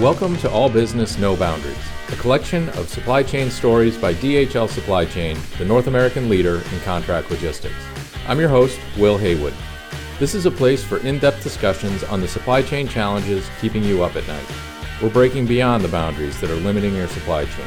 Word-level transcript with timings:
Welcome 0.00 0.36
to 0.38 0.50
All 0.50 0.68
Business 0.68 1.16
No 1.16 1.34
Boundaries, 1.36 1.74
a 2.12 2.16
collection 2.16 2.68
of 2.70 2.86
supply 2.86 3.22
chain 3.22 3.48
stories 3.48 3.96
by 3.96 4.12
DHL 4.12 4.68
Supply 4.68 5.06
Chain, 5.06 5.38
the 5.56 5.64
North 5.64 5.86
American 5.86 6.28
leader 6.28 6.56
in 6.70 6.80
contract 6.80 7.30
logistics. 7.30 7.82
I'm 8.28 8.38
your 8.38 8.50
host, 8.50 8.78
Will 8.98 9.16
Haywood. 9.16 9.54
This 10.18 10.34
is 10.34 10.44
a 10.44 10.50
place 10.50 10.84
for 10.84 10.98
in 10.98 11.18
depth 11.18 11.42
discussions 11.42 12.04
on 12.04 12.20
the 12.20 12.28
supply 12.28 12.60
chain 12.60 12.86
challenges 12.86 13.48
keeping 13.58 13.82
you 13.82 14.02
up 14.02 14.16
at 14.16 14.28
night. 14.28 14.44
We're 15.00 15.08
breaking 15.08 15.46
beyond 15.46 15.82
the 15.82 15.88
boundaries 15.88 16.38
that 16.42 16.50
are 16.50 16.56
limiting 16.56 16.94
your 16.94 17.08
supply 17.08 17.46
chain. 17.46 17.66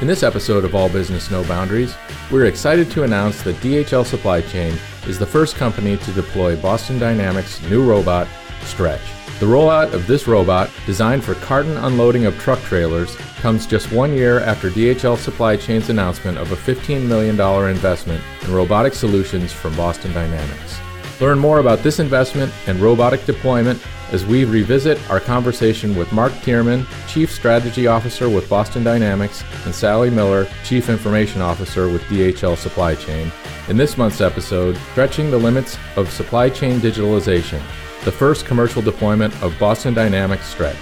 In 0.00 0.06
this 0.06 0.22
episode 0.22 0.64
of 0.64 0.74
All 0.74 0.88
Business 0.88 1.30
No 1.30 1.44
Boundaries, 1.44 1.94
we're 2.32 2.46
excited 2.46 2.90
to 2.92 3.02
announce 3.02 3.42
that 3.42 3.56
DHL 3.56 4.06
Supply 4.06 4.40
Chain 4.40 4.74
is 5.06 5.18
the 5.18 5.26
first 5.26 5.56
company 5.56 5.98
to 5.98 6.12
deploy 6.12 6.56
Boston 6.56 6.98
Dynamics' 6.98 7.60
new 7.68 7.86
robot, 7.86 8.26
Stretch. 8.62 9.17
The 9.40 9.46
rollout 9.46 9.92
of 9.92 10.08
this 10.08 10.26
robot, 10.26 10.68
designed 10.84 11.22
for 11.22 11.34
carton 11.34 11.76
unloading 11.76 12.26
of 12.26 12.36
truck 12.40 12.60
trailers, 12.62 13.14
comes 13.36 13.68
just 13.68 13.92
one 13.92 14.12
year 14.12 14.40
after 14.40 14.68
DHL 14.68 15.16
Supply 15.16 15.56
Chain's 15.56 15.90
announcement 15.90 16.38
of 16.38 16.50
a 16.50 16.56
$15 16.56 17.06
million 17.06 17.40
investment 17.70 18.20
in 18.42 18.52
robotic 18.52 18.94
solutions 18.94 19.52
from 19.52 19.76
Boston 19.76 20.12
Dynamics. 20.12 20.80
Learn 21.20 21.38
more 21.38 21.60
about 21.60 21.84
this 21.84 22.00
investment 22.00 22.52
and 22.66 22.80
robotic 22.80 23.24
deployment 23.26 23.80
as 24.10 24.26
we 24.26 24.44
revisit 24.44 24.98
our 25.08 25.20
conversation 25.20 25.94
with 25.94 26.10
Mark 26.12 26.32
Theermann, 26.32 26.84
Chief 27.06 27.30
Strategy 27.30 27.86
Officer 27.86 28.28
with 28.28 28.48
Boston 28.48 28.82
Dynamics, 28.82 29.44
and 29.64 29.72
Sally 29.72 30.10
Miller, 30.10 30.48
Chief 30.64 30.88
Information 30.88 31.42
Officer 31.42 31.88
with 31.88 32.02
DHL 32.04 32.56
Supply 32.56 32.96
Chain. 32.96 33.30
In 33.68 33.76
this 33.76 33.96
month's 33.96 34.20
episode, 34.20 34.76
Stretching 34.90 35.30
the 35.30 35.38
Limits 35.38 35.78
of 35.94 36.10
Supply 36.10 36.50
Chain 36.50 36.80
Digitalization 36.80 37.62
the 38.04 38.12
first 38.12 38.46
commercial 38.46 38.82
deployment 38.82 39.34
of 39.42 39.58
Boston 39.58 39.94
Dynamics 39.94 40.46
Stretch. 40.46 40.76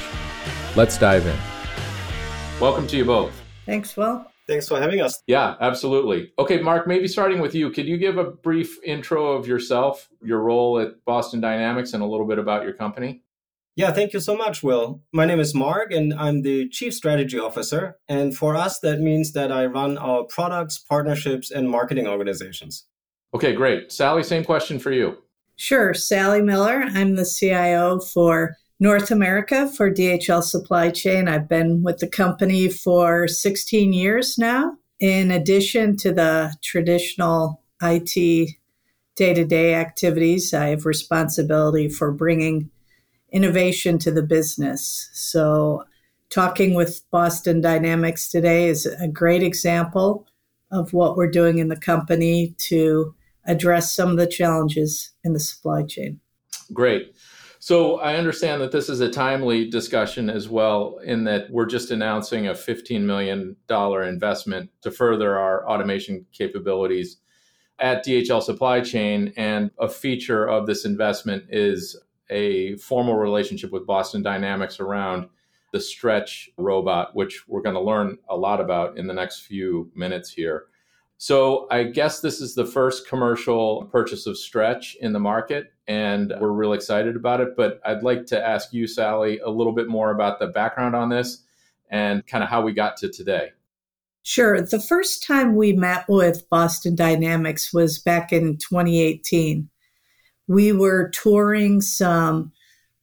Let's 0.76 0.98
dive 0.98 1.26
in. 1.26 1.36
Welcome 2.60 2.86
to 2.88 2.96
you 2.96 3.04
both. 3.04 3.32
Thanks, 3.64 3.96
Will. 3.96 4.26
Thanks 4.46 4.68
for 4.68 4.80
having 4.80 5.00
us. 5.00 5.22
Yeah, 5.26 5.56
absolutely. 5.60 6.32
Okay, 6.38 6.60
Mark, 6.60 6.86
maybe 6.86 7.08
starting 7.08 7.40
with 7.40 7.54
you, 7.54 7.70
could 7.70 7.86
you 7.86 7.98
give 7.98 8.16
a 8.16 8.24
brief 8.24 8.78
intro 8.84 9.32
of 9.32 9.46
yourself, 9.46 10.08
your 10.22 10.40
role 10.40 10.78
at 10.78 11.04
Boston 11.04 11.40
Dynamics, 11.40 11.94
and 11.94 12.02
a 12.02 12.06
little 12.06 12.26
bit 12.26 12.38
about 12.38 12.62
your 12.62 12.72
company? 12.72 13.22
Yeah, 13.74 13.92
thank 13.92 14.12
you 14.12 14.20
so 14.20 14.36
much, 14.36 14.62
Will. 14.62 15.02
My 15.12 15.26
name 15.26 15.40
is 15.40 15.54
Mark, 15.54 15.92
and 15.92 16.14
I'm 16.14 16.42
the 16.42 16.68
Chief 16.68 16.94
Strategy 16.94 17.38
Officer. 17.38 17.98
And 18.08 18.36
for 18.36 18.56
us, 18.56 18.78
that 18.80 19.00
means 19.00 19.32
that 19.32 19.50
I 19.50 19.66
run 19.66 19.98
our 19.98 20.24
products, 20.24 20.78
partnerships, 20.78 21.50
and 21.50 21.68
marketing 21.68 22.06
organizations. 22.06 22.84
Okay, 23.34 23.52
great. 23.52 23.92
Sally, 23.92 24.22
same 24.22 24.44
question 24.44 24.78
for 24.78 24.92
you. 24.92 25.18
Sure. 25.56 25.94
Sally 25.94 26.42
Miller. 26.42 26.84
I'm 26.92 27.16
the 27.16 27.24
CIO 27.24 27.98
for 27.98 28.58
North 28.78 29.10
America 29.10 29.66
for 29.66 29.90
DHL 29.90 30.42
Supply 30.42 30.90
Chain. 30.90 31.28
I've 31.28 31.48
been 31.48 31.82
with 31.82 31.98
the 31.98 32.06
company 32.06 32.68
for 32.68 33.26
16 33.26 33.94
years 33.94 34.36
now. 34.36 34.76
In 35.00 35.30
addition 35.30 35.96
to 35.98 36.12
the 36.12 36.54
traditional 36.62 37.62
IT 37.82 38.50
day 39.16 39.32
to 39.32 39.44
day 39.46 39.74
activities, 39.74 40.52
I 40.52 40.68
have 40.68 40.84
responsibility 40.84 41.88
for 41.88 42.12
bringing 42.12 42.70
innovation 43.32 43.98
to 44.00 44.10
the 44.10 44.22
business. 44.22 45.08
So, 45.14 45.84
talking 46.28 46.74
with 46.74 47.00
Boston 47.10 47.62
Dynamics 47.62 48.28
today 48.28 48.68
is 48.68 48.84
a 48.84 49.08
great 49.08 49.42
example 49.42 50.26
of 50.70 50.92
what 50.92 51.16
we're 51.16 51.30
doing 51.30 51.58
in 51.58 51.68
the 51.68 51.76
company 51.76 52.54
to 52.58 53.14
address 53.46 53.94
some 53.94 54.10
of 54.10 54.16
the 54.16 54.26
challenges 54.26 55.12
in 55.24 55.32
the 55.32 55.40
supply 55.40 55.82
chain. 55.82 56.20
Great. 56.72 57.14
So 57.58 57.98
I 57.98 58.16
understand 58.16 58.60
that 58.60 58.70
this 58.70 58.88
is 58.88 59.00
a 59.00 59.10
timely 59.10 59.68
discussion 59.68 60.30
as 60.30 60.48
well, 60.48 60.98
in 61.04 61.24
that 61.24 61.50
we're 61.50 61.66
just 61.66 61.90
announcing 61.90 62.46
a 62.46 62.52
$15 62.52 63.00
million 63.02 63.56
investment 63.68 64.70
to 64.82 64.90
further 64.90 65.36
our 65.36 65.68
automation 65.68 66.26
capabilities 66.32 67.16
at 67.78 68.04
DHL 68.04 68.42
Supply 68.42 68.80
Chain. 68.80 69.32
And 69.36 69.70
a 69.80 69.88
feature 69.88 70.46
of 70.46 70.66
this 70.66 70.84
investment 70.84 71.44
is 71.48 71.96
a 72.30 72.76
formal 72.76 73.16
relationship 73.16 73.72
with 73.72 73.86
Boston 73.86 74.22
Dynamics 74.22 74.78
around 74.78 75.28
the 75.72 75.80
Stretch 75.80 76.50
robot, 76.56 77.16
which 77.16 77.48
we're 77.48 77.62
going 77.62 77.74
to 77.74 77.80
learn 77.80 78.18
a 78.28 78.36
lot 78.36 78.60
about 78.60 78.96
in 78.96 79.06
the 79.06 79.14
next 79.14 79.40
few 79.40 79.90
minutes 79.94 80.30
here. 80.30 80.66
So 81.18 81.66
I 81.70 81.84
guess 81.84 82.20
this 82.20 82.40
is 82.40 82.54
the 82.54 82.66
first 82.66 83.08
commercial 83.08 83.86
purchase 83.86 84.26
of 84.26 84.36
Stretch 84.36 84.96
in 85.00 85.12
the 85.12 85.18
market, 85.18 85.72
and 85.88 86.32
we're 86.40 86.50
really 86.50 86.76
excited 86.76 87.16
about 87.16 87.40
it. 87.40 87.56
But 87.56 87.80
I'd 87.86 88.02
like 88.02 88.26
to 88.26 88.46
ask 88.46 88.72
you, 88.72 88.86
Sally, 88.86 89.38
a 89.38 89.48
little 89.48 89.72
bit 89.72 89.88
more 89.88 90.10
about 90.10 90.38
the 90.38 90.48
background 90.48 90.94
on 90.94 91.08
this 91.08 91.42
and 91.90 92.26
kind 92.26 92.44
of 92.44 92.50
how 92.50 92.60
we 92.62 92.72
got 92.72 92.96
to 92.98 93.08
today. 93.08 93.52
Sure. 94.24 94.60
The 94.60 94.80
first 94.80 95.24
time 95.24 95.54
we 95.54 95.72
met 95.72 96.04
with 96.08 96.50
Boston 96.50 96.96
Dynamics 96.96 97.72
was 97.72 97.98
back 97.98 98.32
in 98.32 98.56
2018. 98.56 99.70
We 100.48 100.72
were 100.72 101.10
touring 101.10 101.80
some 101.80 102.52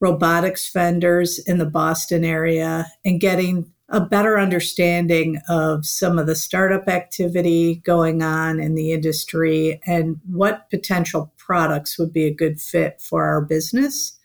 robotics 0.02 0.72
vendors 0.72 1.40
in 1.40 1.58
the 1.60 1.66
Boston 1.66 2.26
area 2.26 2.88
and 3.06 3.22
getting 3.22 3.73
a 3.94 4.02
better 4.02 4.40
understanding 4.40 5.40
of 5.48 5.86
some 5.86 6.18
of 6.18 6.26
the 6.26 6.36
startup 6.36 6.90
activity 6.90 7.76
going 7.86 8.24
on 8.24 8.60
in 8.60 8.74
the 8.74 8.92
industry 8.92 9.80
and 9.86 10.20
what 10.26 10.68
potential 10.72 11.32
products 11.38 12.00
would 12.00 12.12
be 12.12 12.26
a 12.26 12.34
good 12.34 12.60
fit 12.60 13.00
for 13.00 13.24
our 13.24 13.40
business. 13.40 14.18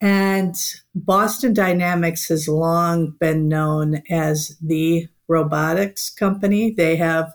And 0.00 0.56
Boston 0.92 1.54
Dynamics 1.54 2.28
has 2.30 2.48
long 2.48 3.12
been 3.20 3.46
known 3.46 4.02
as 4.10 4.58
the 4.60 5.06
robotics 5.28 6.10
company. 6.10 6.72
They 6.72 6.96
have 6.96 7.32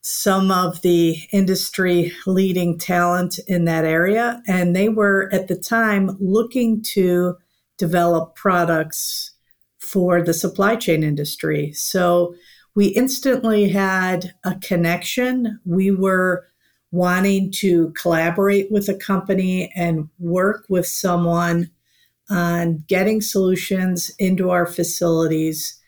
some 0.00 0.50
of 0.50 0.80
the 0.80 1.18
industry 1.32 2.12
leading 2.26 2.78
talent 2.78 3.38
in 3.46 3.66
that 3.66 3.84
area. 3.84 4.42
And 4.46 4.74
they 4.74 4.88
were 4.88 5.28
at 5.34 5.48
the 5.48 5.56
time 5.56 6.16
looking 6.18 6.80
to 6.94 7.36
develop 7.76 8.36
products 8.36 9.32
for 9.90 10.22
the 10.22 10.34
supply 10.34 10.76
chain 10.76 11.02
industry. 11.02 11.72
So 11.72 12.34
we 12.74 12.86
instantly 12.88 13.68
had 13.68 14.34
a 14.44 14.54
connection. 14.56 15.58
We 15.64 15.90
were 15.90 16.46
wanting 16.90 17.50
to 17.52 17.90
collaborate 18.00 18.70
with 18.70 18.88
a 18.88 18.94
company 18.94 19.72
and 19.74 20.08
work 20.18 20.66
with 20.68 20.86
someone 20.86 21.70
on 22.30 22.84
getting 22.86 23.20
solutions 23.20 24.10
into 24.18 24.50
our 24.50 24.66
facilities 24.66 25.80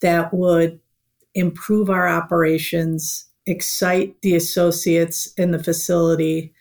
that 0.00 0.34
would 0.34 0.80
improve 1.34 1.88
our 1.90 2.08
operations, 2.08 3.26
excite 3.46 4.20
the 4.22 4.34
associates 4.34 5.32
in 5.36 5.52
the 5.52 5.62
facility, 5.62 6.52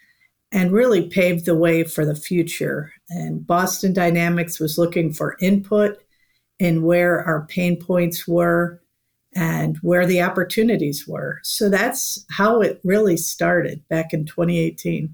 and 0.51 0.71
really 0.71 1.07
pave 1.09 1.45
the 1.45 1.55
way 1.55 1.83
for 1.83 2.05
the 2.05 2.15
future. 2.15 2.93
And 3.09 3.45
Boston 3.45 3.91
Dynamics 3.91 4.59
was 4.59 4.77
looking 4.77 5.11
for 5.11 5.35
input 5.41 6.02
and 6.63 6.83
where 6.83 7.21
our 7.21 7.45
pain 7.47 7.75
points 7.75 8.27
were 8.27 8.81
and 9.35 9.77
where 9.81 10.05
the 10.05 10.21
opportunities 10.21 11.07
were. 11.07 11.39
So 11.43 11.69
that's 11.69 12.25
how 12.29 12.61
it 12.61 12.79
really 12.83 13.17
started 13.17 13.85
back 13.89 14.13
in 14.13 14.25
2018. 14.25 15.13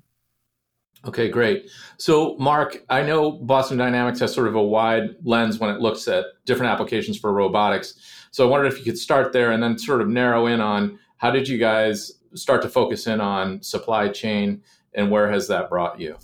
Okay, 1.06 1.30
great. 1.30 1.72
So, 1.98 2.36
Mark, 2.38 2.84
I 2.90 3.02
know 3.02 3.32
Boston 3.32 3.78
Dynamics 3.78 4.20
has 4.20 4.34
sort 4.34 4.48
of 4.48 4.56
a 4.56 4.62
wide 4.62 5.16
lens 5.24 5.58
when 5.58 5.74
it 5.74 5.80
looks 5.80 6.10
at 6.10 6.26
different 6.46 6.72
applications 6.72 7.18
for 7.18 7.32
robotics. 7.32 7.94
So, 8.31 8.46
I 8.46 8.50
wondered 8.50 8.74
if 8.74 8.78
you 8.78 8.84
could 8.84 8.98
start 8.98 9.31
there 9.31 9.52
and 9.52 9.64
then 9.64 9.80
sort 9.80 10.02
of 10.02 10.10
narrow 10.10 10.48
in 10.48 10.60
on 10.60 11.00
how 11.16 11.31
did 11.31 11.48
you 11.48 11.58
guys 11.58 12.12
start 12.34 12.62
to 12.64 12.69
focus 12.69 13.07
in 13.07 13.22
on 13.22 13.63
supply 13.63 14.10
chain 14.10 14.62
and 14.94 15.10
where 15.10 15.31
has 15.31 15.48
that 15.48 15.69
brought 15.69 16.02
you? 16.02 16.18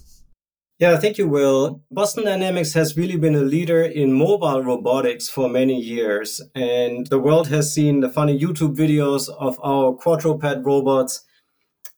Yeah, 0.77 0.97
thank 0.97 1.17
you, 1.17 1.25
Will. 1.29 1.83
Boston 1.89 2.25
Dynamics 2.25 2.73
has 2.73 2.97
really 2.97 3.15
been 3.15 3.35
a 3.35 3.43
leader 3.43 3.81
in 3.81 4.11
mobile 4.11 4.61
robotics 4.61 5.29
for 5.29 5.47
many 5.47 5.79
years. 5.79 6.41
And 6.53 7.07
the 7.07 7.17
world 7.17 7.47
has 7.47 7.73
seen 7.73 8.01
the 8.01 8.09
funny 8.09 8.37
YouTube 8.37 8.75
videos 8.75 9.29
of 9.39 9.57
our 9.63 9.93
quadruped 9.93 10.65
robots. 10.65 11.23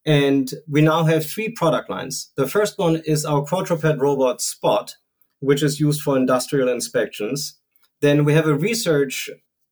And 0.06 0.52
we 0.68 0.82
now 0.82 1.06
have 1.06 1.26
three 1.26 1.50
product 1.50 1.90
lines. 1.90 2.32
The 2.38 2.48
first 2.48 2.78
one 2.78 2.98
is 2.98 3.26
our 3.26 3.44
quadruped 3.44 4.00
robot 4.00 4.42
Spot, 4.42 4.94
which 5.40 5.64
is 5.64 5.80
used 5.80 6.04
for 6.04 6.16
industrial 6.16 6.70
inspections. 6.70 7.58
Then 8.02 8.26
we 8.26 8.34
have 8.34 8.46
a 8.46 8.54
research 8.54 9.28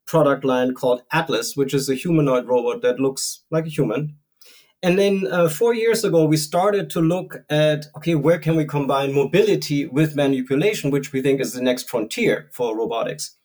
product 0.07 0.43
line 0.43 0.73
called 0.73 1.03
Atlas, 1.11 1.55
which 1.55 1.75
is 1.75 1.87
a 1.89 1.95
humanoid 1.95 2.47
robot 2.47 2.81
that 2.81 2.99
looks 2.99 3.43
like 3.51 3.67
a 3.67 3.69
human. 3.69 4.17
And 4.85 4.99
then 4.99 5.27
uh, 5.31 5.49
four 5.49 5.73
years 5.73 6.03
ago, 6.03 6.25
we 6.25 6.37
started 6.37 6.91
to 6.91 7.01
look 7.01 7.43
at 7.49 7.87
okay, 7.97 8.13
where 8.13 8.37
can 8.37 8.55
we 8.55 8.65
combine 8.65 9.15
mobility 9.15 9.87
with 9.87 10.15
manipulation, 10.15 10.91
which 10.91 11.11
we 11.11 11.23
think 11.23 11.41
is 11.41 11.53
the 11.53 11.61
next 11.63 11.89
frontier 11.89 12.51
for 12.53 12.77
robotics. 12.77 13.35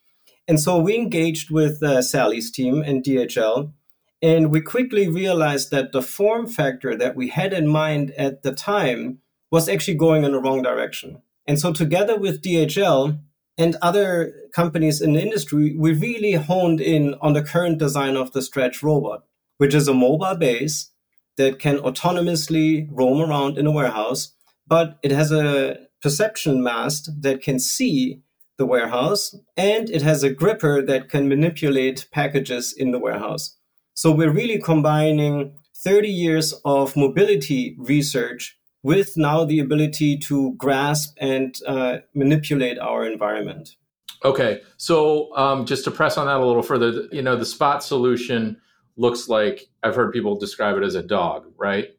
And 0.47 0.59
so 0.59 0.77
we 0.77 0.93
engaged 0.93 1.49
with 1.49 1.81
uh, 1.81 2.03
Sally's 2.03 2.51
team 2.51 2.83
and 2.83 3.03
DHL, 3.03 3.73
and 4.21 4.51
we 4.51 4.61
quickly 4.61 5.07
realized 5.07 5.71
that 5.71 5.93
the 5.93 6.03
form 6.03 6.45
factor 6.45 6.95
that 6.95 7.15
we 7.15 7.29
had 7.29 7.53
in 7.53 7.67
mind 7.67 8.11
at 8.19 8.43
the 8.43 8.53
time 8.53 9.17
was 9.49 9.67
actually 9.67 9.97
going 9.97 10.23
in 10.23 10.33
the 10.33 10.39
wrong 10.39 10.61
direction. 10.61 11.23
And 11.47 11.59
so, 11.59 11.73
together 11.73 12.19
with 12.19 12.43
DHL 12.43 13.19
and 13.57 13.77
other 13.81 14.31
companies 14.53 15.01
in 15.01 15.13
the 15.13 15.23
industry, 15.23 15.75
we 15.75 15.93
really 15.93 16.33
honed 16.33 16.81
in 16.81 17.15
on 17.15 17.33
the 17.33 17.41
current 17.41 17.79
design 17.79 18.15
of 18.15 18.31
the 18.31 18.43
Stretch 18.43 18.83
robot, 18.83 19.23
which 19.57 19.73
is 19.73 19.87
a 19.87 19.93
mobile 19.95 20.35
base 20.35 20.90
that 21.37 21.59
can 21.59 21.77
autonomously 21.79 22.87
roam 22.91 23.21
around 23.21 23.57
in 23.57 23.65
a 23.65 23.71
warehouse, 23.71 24.33
but 24.67 24.99
it 25.03 25.11
has 25.11 25.31
a 25.31 25.77
perception 26.01 26.63
mast 26.63 27.09
that 27.21 27.41
can 27.41 27.59
see 27.59 28.21
the 28.57 28.65
warehouse 28.65 29.35
and 29.57 29.89
it 29.89 30.01
has 30.01 30.23
a 30.23 30.29
gripper 30.29 30.81
that 30.81 31.09
can 31.09 31.27
manipulate 31.27 32.07
packages 32.11 32.73
in 32.73 32.91
the 32.91 32.99
warehouse. 32.99 33.57
So 33.93 34.11
we're 34.11 34.31
really 34.31 34.59
combining 34.59 35.53
30 35.75 36.09
years 36.09 36.53
of 36.63 36.95
mobility 36.95 37.75
research 37.79 38.57
with 38.83 39.15
now 39.17 39.45
the 39.45 39.59
ability 39.59 40.17
to 40.17 40.53
grasp 40.55 41.15
and 41.19 41.55
uh, 41.67 41.97
manipulate 42.13 42.79
our 42.79 43.05
environment. 43.05 43.75
Okay, 44.23 44.61
so 44.77 45.35
um, 45.35 45.65
just 45.65 45.83
to 45.85 45.91
press 45.91 46.17
on 46.17 46.27
that 46.27 46.37
a 46.37 46.45
little 46.45 46.61
further, 46.61 47.07
you 47.11 47.21
know, 47.21 47.35
the 47.35 47.45
spot 47.45 47.83
solution 47.83 48.57
looks 48.97 49.27
like 49.29 49.69
I've 49.83 49.95
heard 49.95 50.13
people 50.13 50.37
describe 50.37 50.77
it 50.77 50.83
as 50.83 50.95
a 50.95 51.03
dog, 51.03 51.45
right? 51.57 51.89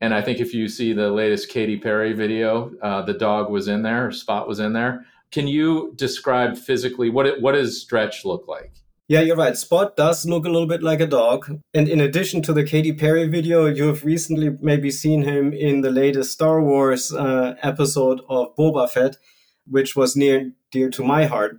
And 0.00 0.12
I 0.12 0.20
think 0.20 0.40
if 0.40 0.52
you 0.52 0.68
see 0.68 0.92
the 0.92 1.10
latest 1.10 1.48
Katy 1.48 1.78
Perry 1.78 2.12
video, 2.12 2.72
uh, 2.82 3.02
the 3.02 3.14
dog 3.14 3.50
was 3.50 3.68
in 3.68 3.82
there, 3.82 4.10
Spot 4.10 4.48
was 4.48 4.58
in 4.58 4.72
there. 4.72 5.06
Can 5.30 5.46
you 5.46 5.92
describe 5.94 6.58
physically 6.58 7.08
what 7.08 7.26
it, 7.26 7.40
what 7.40 7.52
does 7.52 7.80
Stretch 7.80 8.24
look 8.24 8.48
like? 8.48 8.72
Yeah, 9.08 9.20
you're 9.20 9.36
right. 9.36 9.56
Spot 9.56 9.96
does 9.96 10.26
look 10.26 10.44
a 10.44 10.48
little 10.48 10.66
bit 10.66 10.82
like 10.82 11.00
a 11.00 11.06
dog. 11.06 11.60
And 11.74 11.88
in 11.88 12.00
addition 12.00 12.42
to 12.42 12.52
the 12.52 12.64
Katy 12.64 12.94
Perry 12.94 13.28
video, 13.28 13.66
you've 13.66 14.04
recently 14.04 14.56
maybe 14.60 14.90
seen 14.90 15.22
him 15.22 15.52
in 15.52 15.82
the 15.82 15.90
latest 15.90 16.32
Star 16.32 16.62
Wars 16.62 17.12
uh, 17.12 17.54
episode 17.62 18.22
of 18.28 18.56
Boba 18.56 18.88
Fett, 18.88 19.16
which 19.66 19.94
was 19.94 20.16
near 20.16 20.52
dear 20.70 20.88
to 20.90 21.04
my 21.04 21.26
heart. 21.26 21.58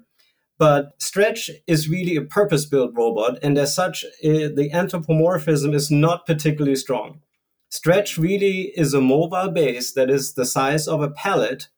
But 0.57 0.93
Stretch 0.99 1.49
is 1.67 1.89
really 1.89 2.15
a 2.15 2.21
purpose 2.21 2.65
built 2.65 2.91
robot, 2.93 3.39
and 3.41 3.57
as 3.57 3.75
such, 3.75 4.03
uh, 4.05 4.49
the 4.55 4.69
anthropomorphism 4.71 5.73
is 5.73 5.89
not 5.89 6.25
particularly 6.25 6.75
strong. 6.75 7.21
Stretch 7.69 8.17
really 8.17 8.71
is 8.75 8.93
a 8.93 9.01
mobile 9.01 9.49
base 9.49 9.93
that 9.93 10.09
is 10.09 10.35
the 10.35 10.45
size 10.45 10.87
of 10.87 11.01
a 11.01 11.09
pallet 11.09 11.69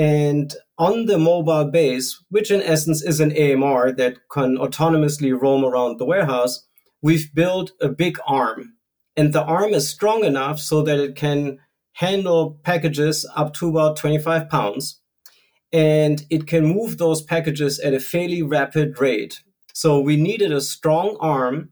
and 0.00 0.54
on 0.78 1.04
the 1.04 1.18
mobile 1.18 1.66
base, 1.66 2.22
which 2.30 2.50
in 2.50 2.62
essence 2.62 3.02
is 3.02 3.20
an 3.20 3.32
AMR 3.32 3.92
that 3.92 4.16
can 4.30 4.56
autonomously 4.56 5.38
roam 5.38 5.62
around 5.62 5.98
the 5.98 6.06
warehouse, 6.06 6.66
we've 7.02 7.34
built 7.34 7.72
a 7.82 7.88
big 7.90 8.18
arm. 8.26 8.76
And 9.14 9.34
the 9.34 9.42
arm 9.42 9.74
is 9.74 9.90
strong 9.90 10.24
enough 10.24 10.58
so 10.58 10.80
that 10.82 10.98
it 10.98 11.16
can 11.16 11.58
handle 11.94 12.58
packages 12.62 13.28
up 13.36 13.52
to 13.54 13.68
about 13.68 13.96
25 13.96 14.48
pounds. 14.48 14.99
And 15.72 16.24
it 16.30 16.46
can 16.46 16.66
move 16.66 16.98
those 16.98 17.22
packages 17.22 17.78
at 17.78 17.94
a 17.94 18.00
fairly 18.00 18.42
rapid 18.42 19.00
rate. 19.00 19.42
So 19.72 20.00
we 20.00 20.16
needed 20.16 20.52
a 20.52 20.60
strong 20.60 21.16
arm. 21.20 21.70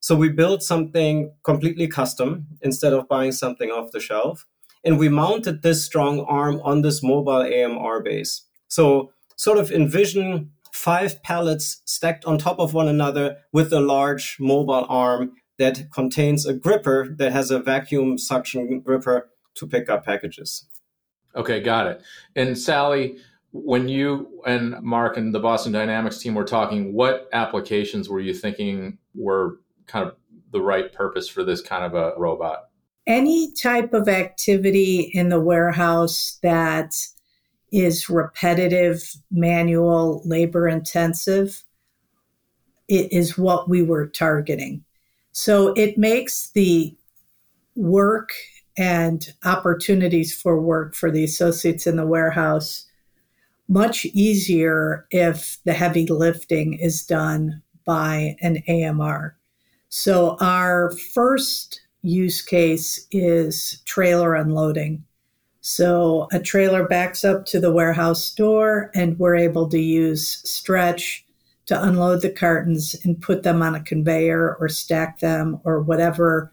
So 0.00 0.16
we 0.16 0.28
built 0.28 0.62
something 0.62 1.32
completely 1.44 1.88
custom 1.88 2.46
instead 2.62 2.92
of 2.92 3.08
buying 3.08 3.32
something 3.32 3.70
off 3.70 3.92
the 3.92 4.00
shelf 4.00 4.46
and 4.84 4.98
we 4.98 5.08
mounted 5.08 5.62
this 5.62 5.84
strong 5.84 6.20
arm 6.20 6.60
on 6.62 6.82
this 6.82 7.02
mobile 7.02 7.42
AMR 7.42 8.02
base. 8.02 8.42
So 8.68 9.12
sort 9.36 9.58
of 9.58 9.72
envision 9.72 10.50
five 10.72 11.22
pallets 11.22 11.80
stacked 11.84 12.24
on 12.26 12.36
top 12.36 12.58
of 12.58 12.74
one 12.74 12.88
another 12.88 13.38
with 13.52 13.72
a 13.72 13.80
large 13.80 14.36
mobile 14.38 14.86
arm 14.88 15.32
that 15.58 15.90
contains 15.92 16.44
a 16.44 16.52
gripper 16.52 17.14
that 17.16 17.32
has 17.32 17.50
a 17.50 17.60
vacuum 17.60 18.18
suction 18.18 18.80
gripper 18.80 19.30
to 19.54 19.66
pick 19.66 19.88
up 19.88 20.04
packages. 20.04 20.66
Okay, 21.34 21.60
got 21.60 21.86
it. 21.86 22.02
And 22.36 22.58
Sally, 22.58 23.18
when 23.54 23.88
you 23.88 24.42
and 24.46 24.80
Mark 24.82 25.16
and 25.16 25.34
the 25.34 25.40
Boston 25.40 25.72
Dynamics 25.72 26.18
team 26.18 26.34
were 26.34 26.44
talking, 26.44 26.92
what 26.92 27.28
applications 27.32 28.08
were 28.08 28.20
you 28.20 28.34
thinking 28.34 28.98
were 29.14 29.60
kind 29.86 30.06
of 30.06 30.16
the 30.52 30.60
right 30.60 30.92
purpose 30.92 31.28
for 31.28 31.44
this 31.44 31.62
kind 31.62 31.84
of 31.84 31.94
a 31.94 32.12
robot? 32.18 32.64
any 33.06 33.52
type 33.52 33.92
of 33.92 34.08
activity 34.08 35.10
in 35.12 35.28
the 35.28 35.40
warehouse 35.40 36.38
that 36.42 36.96
is 37.70 38.08
repetitive, 38.08 39.14
manual, 39.30 40.22
labor 40.24 40.68
intensive, 40.68 41.62
it 42.88 43.12
is 43.12 43.36
what 43.36 43.68
we 43.68 43.82
were 43.82 44.06
targeting. 44.06 44.84
So 45.32 45.68
it 45.74 45.98
makes 45.98 46.50
the 46.50 46.96
work 47.74 48.30
and 48.76 49.34
opportunities 49.44 50.34
for 50.34 50.60
work 50.60 50.94
for 50.94 51.10
the 51.10 51.24
associates 51.24 51.86
in 51.86 51.96
the 51.96 52.06
warehouse 52.06 52.86
much 53.68 54.04
easier 54.06 55.06
if 55.10 55.58
the 55.64 55.72
heavy 55.72 56.06
lifting 56.06 56.74
is 56.74 57.04
done 57.04 57.62
by 57.84 58.36
an 58.40 58.62
AMR. 58.68 59.36
So 59.88 60.36
our 60.40 60.90
first 61.14 61.80
use 62.02 62.42
case 62.42 63.06
is 63.10 63.80
trailer 63.84 64.34
unloading. 64.34 65.04
So 65.60 66.28
a 66.32 66.40
trailer 66.40 66.86
backs 66.86 67.24
up 67.24 67.46
to 67.46 67.58
the 67.58 67.72
warehouse 67.72 68.30
door, 68.34 68.90
and 68.94 69.18
we're 69.18 69.36
able 69.36 69.68
to 69.70 69.80
use 69.80 70.40
stretch 70.48 71.24
to 71.66 71.82
unload 71.82 72.20
the 72.20 72.30
cartons 72.30 72.94
and 73.04 73.20
put 73.20 73.42
them 73.42 73.62
on 73.62 73.74
a 73.74 73.82
conveyor 73.82 74.56
or 74.60 74.68
stack 74.68 75.20
them 75.20 75.58
or 75.64 75.80
whatever 75.80 76.52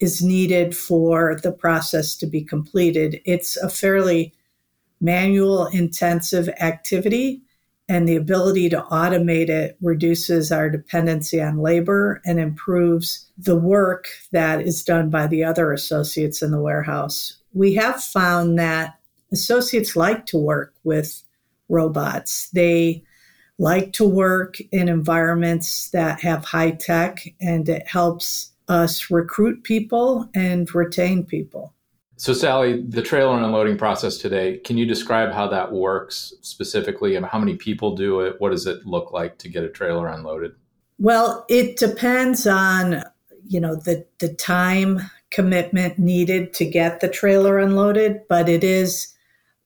is 0.00 0.22
needed 0.22 0.76
for 0.76 1.36
the 1.42 1.52
process 1.52 2.16
to 2.16 2.26
be 2.26 2.42
completed. 2.42 3.20
It's 3.26 3.56
a 3.58 3.68
fairly 3.68 4.32
manual 5.00 5.66
intensive 5.66 6.48
activity 6.60 7.42
and 7.88 8.08
the 8.08 8.16
ability 8.16 8.68
to 8.68 8.82
automate 8.90 9.48
it 9.48 9.76
reduces 9.80 10.50
our 10.50 10.68
dependency 10.68 11.40
on 11.40 11.58
labor 11.58 12.20
and 12.24 12.40
improves 12.40 13.26
the 13.38 13.56
work 13.56 14.08
that 14.32 14.60
is 14.60 14.82
done 14.82 15.08
by 15.08 15.26
the 15.26 15.44
other 15.44 15.72
associates 15.72 16.42
in 16.42 16.50
the 16.50 16.60
warehouse. 16.60 17.36
We 17.52 17.74
have 17.74 18.02
found 18.02 18.58
that 18.58 18.98
associates 19.32 19.94
like 19.94 20.26
to 20.26 20.38
work 20.38 20.74
with 20.82 21.22
robots. 21.68 22.50
They 22.50 23.04
like 23.58 23.92
to 23.94 24.04
work 24.04 24.56
in 24.72 24.88
environments 24.88 25.90
that 25.90 26.20
have 26.20 26.44
high 26.44 26.72
tech 26.72 27.26
and 27.40 27.68
it 27.68 27.86
helps 27.86 28.52
us 28.68 29.10
recruit 29.10 29.62
people 29.62 30.28
and 30.34 30.72
retain 30.74 31.24
people. 31.24 31.72
So, 32.18 32.32
Sally, 32.32 32.80
the 32.80 33.02
trailer 33.02 33.36
unloading 33.36 33.76
process 33.76 34.16
today, 34.16 34.56
can 34.58 34.78
you 34.78 34.86
describe 34.86 35.32
how 35.32 35.48
that 35.48 35.70
works 35.70 36.32
specifically 36.40 37.14
and 37.14 37.26
how 37.26 37.38
many 37.38 37.56
people 37.56 37.94
do 37.94 38.20
it? 38.20 38.36
What 38.40 38.50
does 38.50 38.66
it 38.66 38.86
look 38.86 39.12
like 39.12 39.36
to 39.38 39.48
get 39.50 39.64
a 39.64 39.68
trailer 39.68 40.08
unloaded? 40.08 40.52
Well, 40.98 41.44
it 41.50 41.76
depends 41.76 42.46
on, 42.46 43.02
you 43.46 43.60
know, 43.60 43.74
the, 43.74 44.06
the 44.18 44.32
time 44.32 45.02
commitment 45.30 45.98
needed 45.98 46.54
to 46.54 46.64
get 46.64 47.00
the 47.00 47.08
trailer 47.08 47.58
unloaded, 47.58 48.22
but 48.28 48.48
it 48.48 48.64
is 48.64 49.14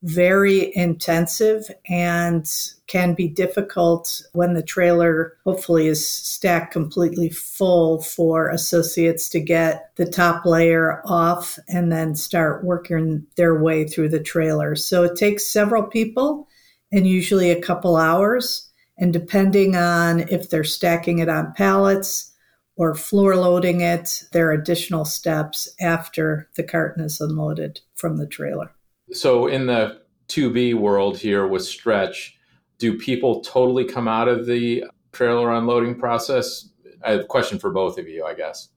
very 0.02 0.74
intensive 0.76 1.70
and 1.86 2.50
can 2.86 3.14
be 3.14 3.28
difficult 3.28 4.22
when 4.32 4.54
the 4.54 4.62
trailer 4.62 5.36
hopefully 5.44 5.86
is 5.88 6.08
stacked 6.08 6.72
completely 6.72 7.28
full 7.28 8.00
for 8.02 8.48
associates 8.48 9.28
to 9.28 9.40
get 9.40 9.92
the 9.96 10.06
top 10.06 10.46
layer 10.46 11.02
off 11.04 11.58
and 11.68 11.92
then 11.92 12.14
start 12.14 12.64
working 12.64 13.26
their 13.36 13.60
way 13.60 13.86
through 13.86 14.08
the 14.08 14.22
trailer. 14.22 14.74
So 14.74 15.04
it 15.04 15.16
takes 15.16 15.52
several 15.52 15.82
people 15.82 16.48
and 16.90 17.06
usually 17.06 17.50
a 17.50 17.60
couple 17.60 17.96
hours. 17.96 18.68
And 18.98 19.12
depending 19.12 19.76
on 19.76 20.20
if 20.28 20.48
they're 20.48 20.64
stacking 20.64 21.18
it 21.18 21.28
on 21.28 21.52
pallets 21.54 22.32
or 22.76 22.94
floor 22.94 23.36
loading 23.36 23.82
it, 23.82 24.24
there 24.32 24.48
are 24.48 24.52
additional 24.52 25.04
steps 25.04 25.68
after 25.80 26.48
the 26.56 26.62
carton 26.62 27.04
is 27.04 27.20
unloaded 27.20 27.80
from 27.94 28.16
the 28.16 28.26
trailer. 28.26 28.72
So 29.12 29.46
in 29.46 29.66
the 29.66 30.02
2B 30.28 30.74
world 30.74 31.18
here 31.18 31.46
with 31.46 31.64
Stretch, 31.64 32.36
do 32.78 32.96
people 32.96 33.40
totally 33.40 33.84
come 33.84 34.08
out 34.08 34.28
of 34.28 34.46
the 34.46 34.84
trailer 35.12 35.52
unloading 35.52 35.98
process? 35.98 36.68
I 37.04 37.12
have 37.12 37.20
a 37.20 37.24
question 37.24 37.58
for 37.58 37.70
both 37.70 37.98
of 37.98 38.08
you, 38.08 38.24
I 38.24 38.34
guess. 38.34 38.68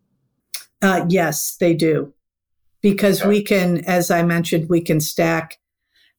Uh, 0.81 1.05
yes, 1.07 1.55
they 1.57 1.73
do. 1.73 2.13
Because 2.81 3.21
okay. 3.21 3.29
we 3.29 3.41
can, 3.41 3.85
as 3.85 4.11
I 4.11 4.23
mentioned, 4.23 4.69
we 4.69 4.81
can 4.81 4.99
stack 4.99 5.59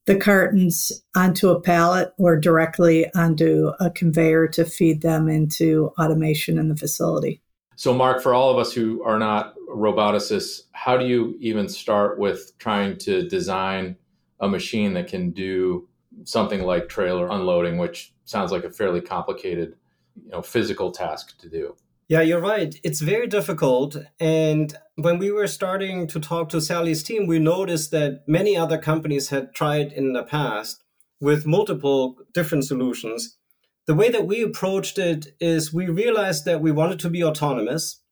the 0.06 0.16
cartons 0.16 0.92
onto 1.14 1.50
a 1.50 1.60
pallet 1.60 2.12
or 2.18 2.38
directly 2.38 3.12
onto 3.14 3.70
a 3.80 3.90
conveyor 3.90 4.48
to 4.48 4.64
feed 4.64 5.02
them 5.02 5.28
into 5.28 5.92
automation 5.98 6.58
in 6.58 6.68
the 6.68 6.76
facility. 6.76 7.42
So, 7.76 7.92
Mark, 7.92 8.22
for 8.22 8.34
all 8.34 8.50
of 8.50 8.58
us 8.58 8.72
who 8.72 9.02
are 9.02 9.18
not 9.18 9.54
roboticists, 9.68 10.62
how 10.72 10.96
do 10.96 11.06
you 11.06 11.36
even 11.40 11.68
start 11.68 12.18
with 12.18 12.52
trying 12.58 12.96
to 12.98 13.28
design 13.28 13.96
a 14.44 14.48
machine 14.48 14.92
that 14.94 15.08
can 15.08 15.30
do 15.30 15.88
something 16.24 16.62
like 16.62 16.88
trailer 16.88 17.28
unloading, 17.28 17.78
which 17.78 18.12
sounds 18.24 18.52
like 18.52 18.64
a 18.64 18.70
fairly 18.70 19.00
complicated, 19.00 19.74
you 20.22 20.30
know, 20.30 20.42
physical 20.42 20.92
task 20.92 21.38
to 21.38 21.48
do. 21.48 21.74
Yeah, 22.08 22.20
you're 22.20 22.40
right. 22.40 22.78
It's 22.84 23.00
very 23.00 23.26
difficult. 23.26 23.96
And 24.20 24.76
when 24.96 25.18
we 25.18 25.30
were 25.30 25.46
starting 25.46 26.06
to 26.08 26.20
talk 26.20 26.50
to 26.50 26.60
Sally's 26.60 27.02
team, 27.02 27.26
we 27.26 27.38
noticed 27.38 27.90
that 27.92 28.22
many 28.26 28.56
other 28.56 28.78
companies 28.78 29.30
had 29.30 29.54
tried 29.54 29.92
in 29.92 30.12
the 30.12 30.22
past 30.22 30.84
with 31.20 31.46
multiple 31.46 32.16
different 32.34 32.64
solutions. 32.64 33.38
The 33.86 33.94
way 33.94 34.10
that 34.10 34.26
we 34.26 34.42
approached 34.42 34.98
it 34.98 35.28
is 35.40 35.72
we 35.72 35.88
realized 35.88 36.44
that 36.44 36.60
we 36.60 36.72
wanted 36.72 37.00
to 37.00 37.10
be 37.10 37.24
autonomous, 37.24 38.02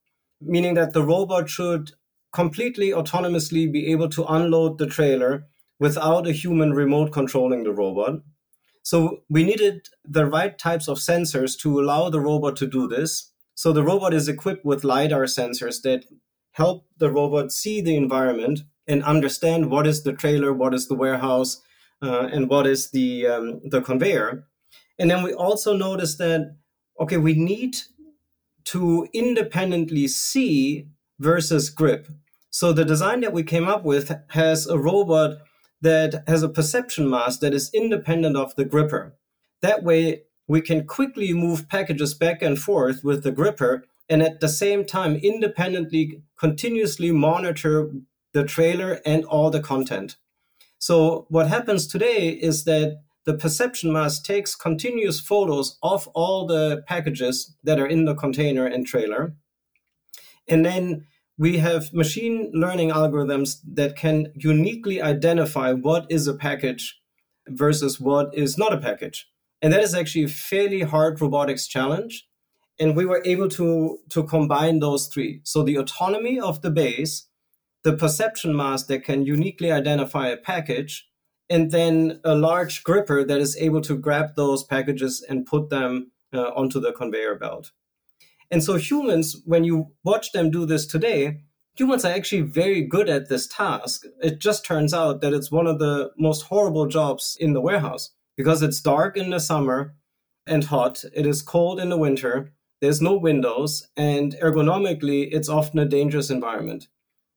meaning 0.40 0.74
that 0.74 0.94
the 0.94 1.02
robot 1.02 1.50
should 1.50 1.92
completely 2.32 2.90
autonomously 2.90 3.70
be 3.70 3.92
able 3.92 4.08
to 4.08 4.24
unload 4.24 4.78
the 4.78 4.86
trailer 4.86 5.46
without 5.82 6.28
a 6.28 6.32
human 6.32 6.72
remote 6.72 7.10
controlling 7.10 7.64
the 7.64 7.72
robot. 7.72 8.20
So 8.84 9.22
we 9.28 9.42
needed 9.42 9.88
the 10.04 10.26
right 10.26 10.56
types 10.56 10.86
of 10.86 10.98
sensors 10.98 11.58
to 11.58 11.80
allow 11.80 12.08
the 12.08 12.20
robot 12.20 12.54
to 12.58 12.68
do 12.68 12.86
this. 12.86 13.32
So 13.56 13.72
the 13.72 13.82
robot 13.82 14.14
is 14.14 14.28
equipped 14.28 14.64
with 14.64 14.84
LiDAR 14.84 15.24
sensors 15.24 15.82
that 15.82 16.04
help 16.52 16.86
the 16.98 17.10
robot 17.10 17.50
see 17.50 17.80
the 17.80 17.96
environment 17.96 18.60
and 18.86 19.02
understand 19.02 19.70
what 19.72 19.88
is 19.88 20.04
the 20.04 20.12
trailer, 20.12 20.52
what 20.52 20.72
is 20.72 20.86
the 20.86 20.94
warehouse, 20.94 21.60
uh, 22.00 22.28
and 22.32 22.48
what 22.48 22.66
is 22.66 22.90
the 22.90 23.26
um, 23.26 23.60
the 23.64 23.82
conveyor. 23.82 24.46
And 25.00 25.10
then 25.10 25.24
we 25.24 25.34
also 25.34 25.76
noticed 25.76 26.18
that 26.18 26.56
okay, 27.00 27.16
we 27.16 27.34
need 27.34 27.76
to 28.64 29.08
independently 29.12 30.06
see 30.06 30.86
versus 31.18 31.70
grip. 31.70 32.06
So 32.50 32.72
the 32.72 32.84
design 32.84 33.20
that 33.22 33.32
we 33.32 33.42
came 33.42 33.66
up 33.66 33.82
with 33.84 34.12
has 34.28 34.68
a 34.68 34.78
robot 34.78 35.38
that 35.82 36.24
has 36.26 36.42
a 36.42 36.48
perception 36.48 37.10
mast 37.10 37.40
that 37.40 37.52
is 37.52 37.70
independent 37.74 38.36
of 38.36 38.54
the 38.56 38.64
gripper. 38.64 39.14
That 39.60 39.82
way, 39.82 40.22
we 40.48 40.60
can 40.60 40.86
quickly 40.86 41.32
move 41.32 41.68
packages 41.68 42.14
back 42.14 42.42
and 42.42 42.58
forth 42.58 43.04
with 43.04 43.22
the 43.22 43.32
gripper 43.32 43.84
and 44.08 44.22
at 44.22 44.40
the 44.40 44.48
same 44.48 44.84
time 44.84 45.16
independently 45.16 46.22
continuously 46.38 47.12
monitor 47.12 47.90
the 48.32 48.44
trailer 48.44 49.00
and 49.04 49.24
all 49.24 49.50
the 49.50 49.60
content. 49.60 50.16
So 50.78 51.26
what 51.28 51.48
happens 51.48 51.86
today 51.86 52.28
is 52.28 52.64
that 52.64 53.02
the 53.24 53.34
perception 53.34 53.92
mast 53.92 54.26
takes 54.26 54.54
continuous 54.56 55.20
photos 55.20 55.78
of 55.82 56.08
all 56.08 56.46
the 56.46 56.82
packages 56.88 57.54
that 57.62 57.78
are 57.78 57.86
in 57.86 58.04
the 58.04 58.14
container 58.14 58.66
and 58.66 58.86
trailer. 58.86 59.34
And 60.48 60.66
then 60.66 61.06
we 61.42 61.58
have 61.58 61.92
machine 61.92 62.52
learning 62.54 62.90
algorithms 62.90 63.56
that 63.66 63.96
can 63.96 64.32
uniquely 64.36 65.02
identify 65.02 65.72
what 65.72 66.06
is 66.08 66.28
a 66.28 66.34
package 66.34 67.00
versus 67.48 67.98
what 67.98 68.32
is 68.32 68.56
not 68.56 68.72
a 68.72 68.78
package. 68.78 69.28
And 69.60 69.72
that 69.72 69.82
is 69.82 69.92
actually 69.92 70.26
a 70.26 70.28
fairly 70.28 70.82
hard 70.82 71.20
robotics 71.20 71.66
challenge. 71.66 72.28
And 72.78 72.94
we 72.94 73.06
were 73.06 73.22
able 73.24 73.48
to, 73.48 73.98
to 74.10 74.22
combine 74.22 74.78
those 74.78 75.08
three. 75.08 75.40
So 75.42 75.64
the 75.64 75.74
autonomy 75.74 76.38
of 76.38 76.62
the 76.62 76.70
base, 76.70 77.26
the 77.82 77.96
perception 77.96 78.54
mast 78.54 78.86
that 78.86 79.02
can 79.02 79.26
uniquely 79.26 79.72
identify 79.72 80.28
a 80.28 80.36
package, 80.36 81.08
and 81.50 81.72
then 81.72 82.20
a 82.24 82.36
large 82.36 82.84
gripper 82.84 83.24
that 83.24 83.40
is 83.40 83.56
able 83.56 83.80
to 83.80 83.98
grab 83.98 84.36
those 84.36 84.62
packages 84.62 85.26
and 85.28 85.44
put 85.44 85.70
them 85.70 86.12
uh, 86.32 86.52
onto 86.54 86.78
the 86.78 86.92
conveyor 86.92 87.34
belt. 87.34 87.72
And 88.52 88.62
so 88.62 88.76
humans, 88.76 89.40
when 89.46 89.64
you 89.64 89.92
watch 90.04 90.32
them 90.32 90.50
do 90.50 90.66
this 90.66 90.86
today, 90.86 91.38
humans 91.74 92.04
are 92.04 92.12
actually 92.12 92.42
very 92.42 92.82
good 92.82 93.08
at 93.08 93.30
this 93.30 93.46
task. 93.46 94.04
It 94.22 94.40
just 94.40 94.62
turns 94.62 94.92
out 94.92 95.22
that 95.22 95.32
it's 95.32 95.50
one 95.50 95.66
of 95.66 95.78
the 95.78 96.10
most 96.18 96.42
horrible 96.42 96.86
jobs 96.86 97.34
in 97.40 97.54
the 97.54 97.62
warehouse 97.62 98.10
because 98.36 98.62
it's 98.62 98.82
dark 98.82 99.16
in 99.16 99.30
the 99.30 99.40
summer 99.40 99.94
and 100.46 100.64
hot. 100.64 101.02
It 101.14 101.24
is 101.24 101.40
cold 101.40 101.80
in 101.80 101.88
the 101.88 101.96
winter. 101.96 102.52
There's 102.82 103.00
no 103.00 103.16
windows, 103.16 103.88
and 103.96 104.34
ergonomically, 104.42 105.28
it's 105.32 105.48
often 105.48 105.78
a 105.78 105.86
dangerous 105.86 106.30
environment. 106.30 106.88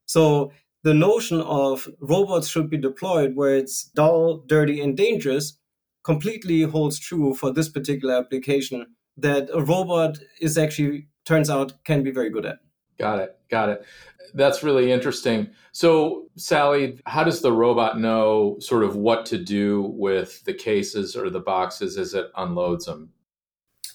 So 0.08 0.52
the 0.84 0.94
notion 0.94 1.40
of 1.40 1.88
robots 2.02 2.50
should 2.50 2.70
be 2.70 2.78
deployed 2.78 3.36
where 3.36 3.56
it's 3.56 3.86
dull, 3.96 4.44
dirty, 4.48 4.82
and 4.82 4.98
dangerous 4.98 5.58
completely 6.04 6.64
holds 6.64 7.00
true 7.00 7.34
for 7.34 7.54
this 7.54 7.70
particular 7.70 8.16
application 8.16 8.88
that 9.18 9.50
a 9.54 9.62
robot 9.62 10.18
is 10.40 10.58
actually 10.58 11.08
turns 11.26 11.50
out 11.50 11.84
can 11.84 12.04
be 12.04 12.12
very 12.12 12.30
good 12.30 12.46
at. 12.46 12.60
Got 12.98 13.20
it. 13.20 13.38
Got 13.50 13.70
it. 13.70 13.86
That's 14.34 14.64
really 14.64 14.92
interesting. 14.92 15.50
So, 15.72 16.28
Sally, 16.36 17.00
how 17.06 17.24
does 17.24 17.42
the 17.42 17.52
robot 17.52 18.00
know 18.00 18.58
sort 18.60 18.84
of 18.84 18.96
what 18.96 19.26
to 19.28 19.38
do 19.38 19.82
with 19.82 20.44
the 20.46 20.54
cases 20.54 21.16
or 21.16 21.30
the 21.30 21.40
boxes 21.40 21.98
as 21.98 22.14
it 22.14 22.32
unloads 22.36 22.86
them? 22.86 23.12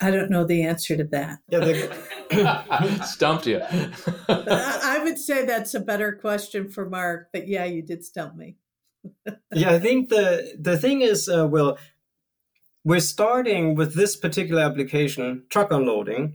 I 0.01 0.11
don't 0.11 0.31
know 0.31 0.45
the 0.45 0.63
answer 0.63 0.97
to 0.97 1.05
that. 1.05 1.41
Yeah, 1.51 3.05
stumped 3.05 3.47
you. 3.47 3.61
I 4.29 5.01
would 5.05 5.19
say 5.19 5.45
that's 5.45 5.75
a 5.75 5.81
better 5.81 6.13
question 6.13 6.71
for 6.71 6.89
Mark, 6.89 7.29
but 7.33 7.47
yeah, 7.47 7.67
you 7.67 7.83
did 7.83 8.05
stump 8.05 8.35
me. 8.35 8.57
yeah, 9.53 9.73
I 9.73 9.79
think 9.79 10.09
the 10.09 10.57
the 10.59 10.79
thing 10.79 11.03
is, 11.03 11.29
uh, 11.29 11.47
Will, 11.47 11.77
we're 12.85 13.01
starting 13.01 13.75
with 13.75 13.95
this 13.95 14.17
particular 14.17 14.63
application, 14.63 15.45
truck 15.51 15.71
unloading, 15.71 16.35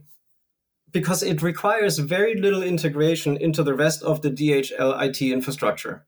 because 0.92 1.24
it 1.24 1.42
requires 1.42 1.98
very 2.00 2.36
little 2.36 2.64
integration 2.64 3.36
into 3.38 3.64
the 3.64 3.74
rest 3.74 4.04
of 4.04 4.22
the 4.22 4.30
DHL 4.30 5.02
IT 5.02 5.22
infrastructure. 5.22 6.06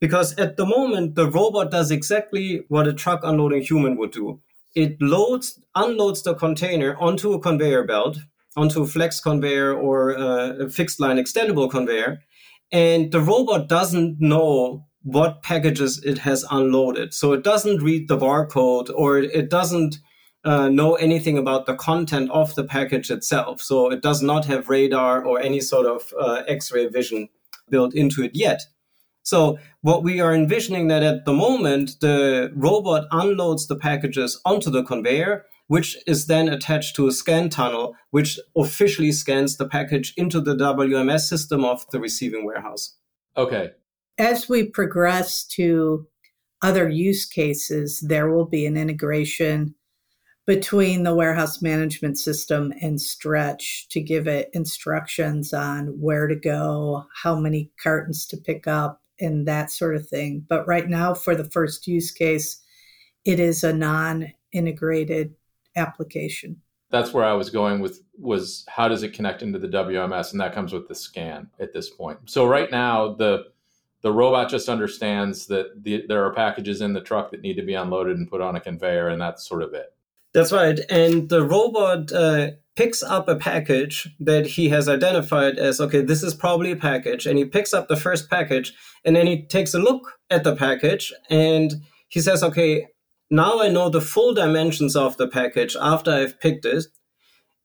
Because 0.00 0.36
at 0.38 0.56
the 0.56 0.66
moment, 0.66 1.14
the 1.14 1.30
robot 1.30 1.70
does 1.70 1.90
exactly 1.90 2.64
what 2.68 2.86
a 2.86 2.92
truck 2.92 3.20
unloading 3.22 3.62
human 3.62 3.96
would 3.96 4.10
do 4.10 4.40
it 4.74 5.00
loads, 5.00 5.60
unloads 5.74 6.22
the 6.22 6.34
container 6.34 6.96
onto 6.96 7.32
a 7.32 7.40
conveyor 7.40 7.84
belt, 7.84 8.18
onto 8.56 8.82
a 8.82 8.86
flex 8.86 9.20
conveyor 9.20 9.72
or 9.74 10.16
uh, 10.18 10.64
a 10.64 10.68
fixed 10.68 11.00
line 11.00 11.16
extendable 11.16 11.70
conveyor. 11.70 12.20
And 12.72 13.12
the 13.12 13.20
robot 13.20 13.68
doesn't 13.68 14.20
know 14.20 14.86
what 15.04 15.42
packages 15.42 16.02
it 16.02 16.18
has 16.18 16.44
unloaded. 16.50 17.14
So 17.14 17.32
it 17.34 17.44
doesn't 17.44 17.82
read 17.82 18.08
the 18.08 18.16
barcode 18.16 18.90
or 18.94 19.18
it 19.18 19.50
doesn't 19.50 19.98
uh, 20.44 20.68
know 20.68 20.94
anything 20.94 21.38
about 21.38 21.66
the 21.66 21.74
content 21.74 22.30
of 22.30 22.54
the 22.54 22.64
package 22.64 23.10
itself. 23.10 23.60
So 23.60 23.90
it 23.90 24.02
does 24.02 24.22
not 24.22 24.46
have 24.46 24.68
radar 24.68 25.24
or 25.24 25.40
any 25.40 25.60
sort 25.60 25.86
of 25.86 26.12
uh, 26.18 26.42
X 26.48 26.72
ray 26.72 26.86
vision 26.86 27.28
built 27.70 27.94
into 27.94 28.22
it 28.22 28.32
yet. 28.34 28.62
So 29.22 29.58
what 29.82 30.02
we 30.02 30.20
are 30.20 30.34
envisioning 30.34 30.88
that 30.88 31.02
at 31.02 31.24
the 31.24 31.32
moment, 31.32 31.96
the 32.00 32.50
robot 32.54 33.04
unloads 33.10 33.66
the 33.66 33.76
packages 33.76 34.40
onto 34.44 34.70
the 34.70 34.82
conveyor, 34.82 35.44
which 35.66 35.96
is 36.06 36.26
then 36.26 36.48
attached 36.48 36.96
to 36.96 37.08
a 37.08 37.12
scan 37.12 37.48
tunnel, 37.48 37.94
which 38.10 38.38
officially 38.56 39.12
scans 39.12 39.56
the 39.56 39.66
package 39.66 40.12
into 40.16 40.40
the 40.40 40.54
WMS 40.54 41.20
system 41.20 41.64
of 41.64 41.86
the 41.90 42.00
receiving 42.00 42.44
warehouse. 42.44 42.96
Okay. 43.36 43.70
As 44.18 44.48
we 44.48 44.64
progress 44.64 45.44
to 45.48 46.06
other 46.62 46.88
use 46.88 47.26
cases, 47.26 48.00
there 48.00 48.30
will 48.30 48.46
be 48.46 48.64
an 48.64 48.76
integration 48.76 49.74
between 50.46 51.02
the 51.02 51.14
warehouse 51.14 51.62
management 51.62 52.18
system 52.18 52.72
and 52.80 53.00
Stretch 53.00 53.88
to 53.88 54.00
give 54.00 54.28
it 54.28 54.50
instructions 54.52 55.54
on 55.54 55.86
where 56.00 56.26
to 56.26 56.36
go, 56.36 57.06
how 57.22 57.34
many 57.34 57.70
cartons 57.82 58.26
to 58.26 58.36
pick 58.36 58.66
up, 58.66 59.00
and 59.20 59.48
that 59.48 59.70
sort 59.70 59.96
of 59.96 60.08
thing. 60.08 60.44
But 60.48 60.66
right 60.66 60.88
now, 60.88 61.14
for 61.14 61.34
the 61.34 61.50
first 61.50 61.86
use 61.86 62.10
case, 62.10 62.60
it 63.24 63.40
is 63.40 63.64
a 63.64 63.72
non 63.72 64.32
integrated 64.52 65.34
application. 65.76 66.60
That's 66.90 67.12
where 67.12 67.24
I 67.24 67.32
was 67.32 67.50
going 67.50 67.80
with 67.80 68.02
was 68.18 68.64
how 68.68 68.86
does 68.86 69.02
it 69.02 69.14
connect 69.14 69.42
into 69.42 69.58
the 69.58 69.68
WMS, 69.68 70.32
and 70.32 70.40
that 70.40 70.54
comes 70.54 70.72
with 70.72 70.88
the 70.88 70.94
scan 70.94 71.48
at 71.58 71.72
this 71.72 71.90
point. 71.90 72.18
So 72.26 72.46
right 72.46 72.70
now, 72.70 73.14
the 73.14 73.46
the 74.04 74.12
robot 74.12 74.50
just 74.50 74.68
understands 74.68 75.46
that 75.46 75.82
the, 75.82 76.04
there 76.06 76.24
are 76.26 76.34
packages 76.34 76.82
in 76.82 76.92
the 76.92 77.00
truck 77.00 77.30
that 77.30 77.40
need 77.40 77.54
to 77.54 77.62
be 77.62 77.72
unloaded 77.72 78.18
and 78.18 78.28
put 78.28 78.42
on 78.42 78.54
a 78.54 78.60
conveyor, 78.60 79.08
and 79.08 79.18
that's 79.18 79.48
sort 79.48 79.62
of 79.62 79.72
it. 79.72 79.94
That's 80.34 80.52
right. 80.52 80.78
And 80.90 81.30
the 81.30 81.42
robot 81.42 82.12
uh, 82.12 82.50
picks 82.76 83.02
up 83.02 83.28
a 83.28 83.36
package 83.36 84.08
that 84.20 84.46
he 84.46 84.68
has 84.68 84.90
identified 84.90 85.56
as 85.56 85.80
okay, 85.80 86.02
this 86.02 86.22
is 86.22 86.34
probably 86.34 86.72
a 86.72 86.76
package. 86.76 87.24
And 87.24 87.38
he 87.38 87.46
picks 87.46 87.72
up 87.72 87.88
the 87.88 87.96
first 87.96 88.28
package 88.28 88.74
and 89.04 89.16
then 89.16 89.26
he 89.26 89.46
takes 89.46 89.72
a 89.72 89.78
look 89.78 90.18
at 90.28 90.44
the 90.44 90.56
package 90.56 91.12
and 91.30 91.72
he 92.08 92.20
says, 92.20 92.42
okay, 92.42 92.88
now 93.30 93.62
I 93.62 93.68
know 93.68 93.88
the 93.88 94.00
full 94.00 94.34
dimensions 94.34 94.96
of 94.96 95.16
the 95.16 95.28
package 95.28 95.76
after 95.80 96.10
I've 96.10 96.40
picked 96.40 96.66
it. 96.66 96.84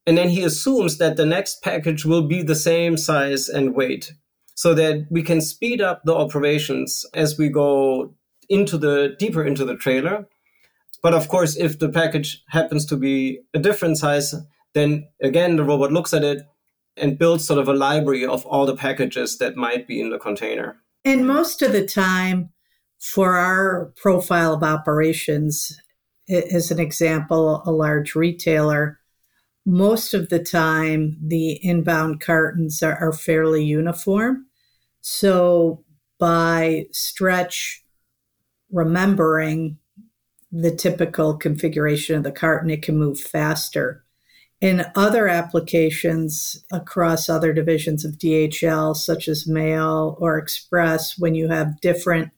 And 0.05 0.17
then 0.17 0.29
he 0.29 0.43
assumes 0.43 0.99
that 0.99 1.17
the 1.17 1.25
next 1.25 1.61
package 1.63 2.05
will 2.05 2.27
be 2.27 2.43
the 2.43 2.55
same 2.55 2.95
size 2.97 3.49
and 3.49 3.75
weight 3.75 4.13
so 4.59 4.73
that 4.73 5.05
we 5.09 5.23
can 5.23 5.41
speed 5.41 5.79
up 5.81 6.01
the 6.03 6.15
operations 6.15 7.05
as 7.13 7.37
we 7.37 7.49
go 7.49 8.13
into 8.49 8.77
the 8.77 9.15
deeper 9.19 9.43
into 9.43 9.63
the 9.63 9.75
trailer 9.75 10.27
but 11.01 11.13
of 11.13 11.27
course, 11.27 11.55
if 11.55 11.79
the 11.79 11.89
package 11.89 12.43
happens 12.49 12.85
to 12.87 12.97
be 12.97 13.41
a 13.53 13.59
different 13.59 13.97
size, 13.97 14.35
then 14.73 15.07
again, 15.21 15.55
the 15.55 15.63
robot 15.63 15.91
looks 15.91 16.13
at 16.13 16.23
it 16.23 16.41
and 16.97 17.17
builds 17.17 17.47
sort 17.47 17.59
of 17.59 17.67
a 17.67 17.73
library 17.73 18.25
of 18.25 18.45
all 18.45 18.65
the 18.65 18.75
packages 18.75 19.37
that 19.37 19.55
might 19.55 19.87
be 19.87 20.01
in 20.01 20.09
the 20.09 20.19
container. 20.19 20.77
And 21.05 21.25
most 21.25 21.61
of 21.61 21.71
the 21.71 21.85
time, 21.85 22.49
for 22.99 23.37
our 23.37 23.93
profile 23.95 24.55
of 24.55 24.63
operations, 24.63 25.71
as 26.27 26.69
an 26.69 26.79
example, 26.79 27.63
a 27.65 27.71
large 27.71 28.13
retailer, 28.15 28.99
most 29.65 30.13
of 30.13 30.27
the 30.29 30.43
time 30.43 31.17
the 31.25 31.53
inbound 31.63 32.19
cartons 32.19 32.83
are, 32.83 32.97
are 32.97 33.13
fairly 33.13 33.63
uniform. 33.63 34.47
So 35.01 35.83
by 36.19 36.85
stretch 36.91 37.83
remembering 38.71 39.77
the 40.51 40.75
typical 40.75 41.37
configuration 41.37 42.15
of 42.15 42.23
the 42.23 42.31
carton, 42.31 42.69
it 42.69 42.81
can 42.81 42.97
move 42.97 43.19
faster. 43.19 44.03
In 44.61 44.85
other 44.95 45.27
applications 45.27 46.63
across 46.71 47.29
other 47.29 47.53
divisions 47.53 48.03
of 48.03 48.17
DHL, 48.17 48.95
such 48.95 49.27
as 49.27 49.47
mail 49.47 50.17
or 50.19 50.37
express, 50.37 51.17
when 51.17 51.33
you 51.33 51.47
have 51.47 51.79
different 51.79 52.31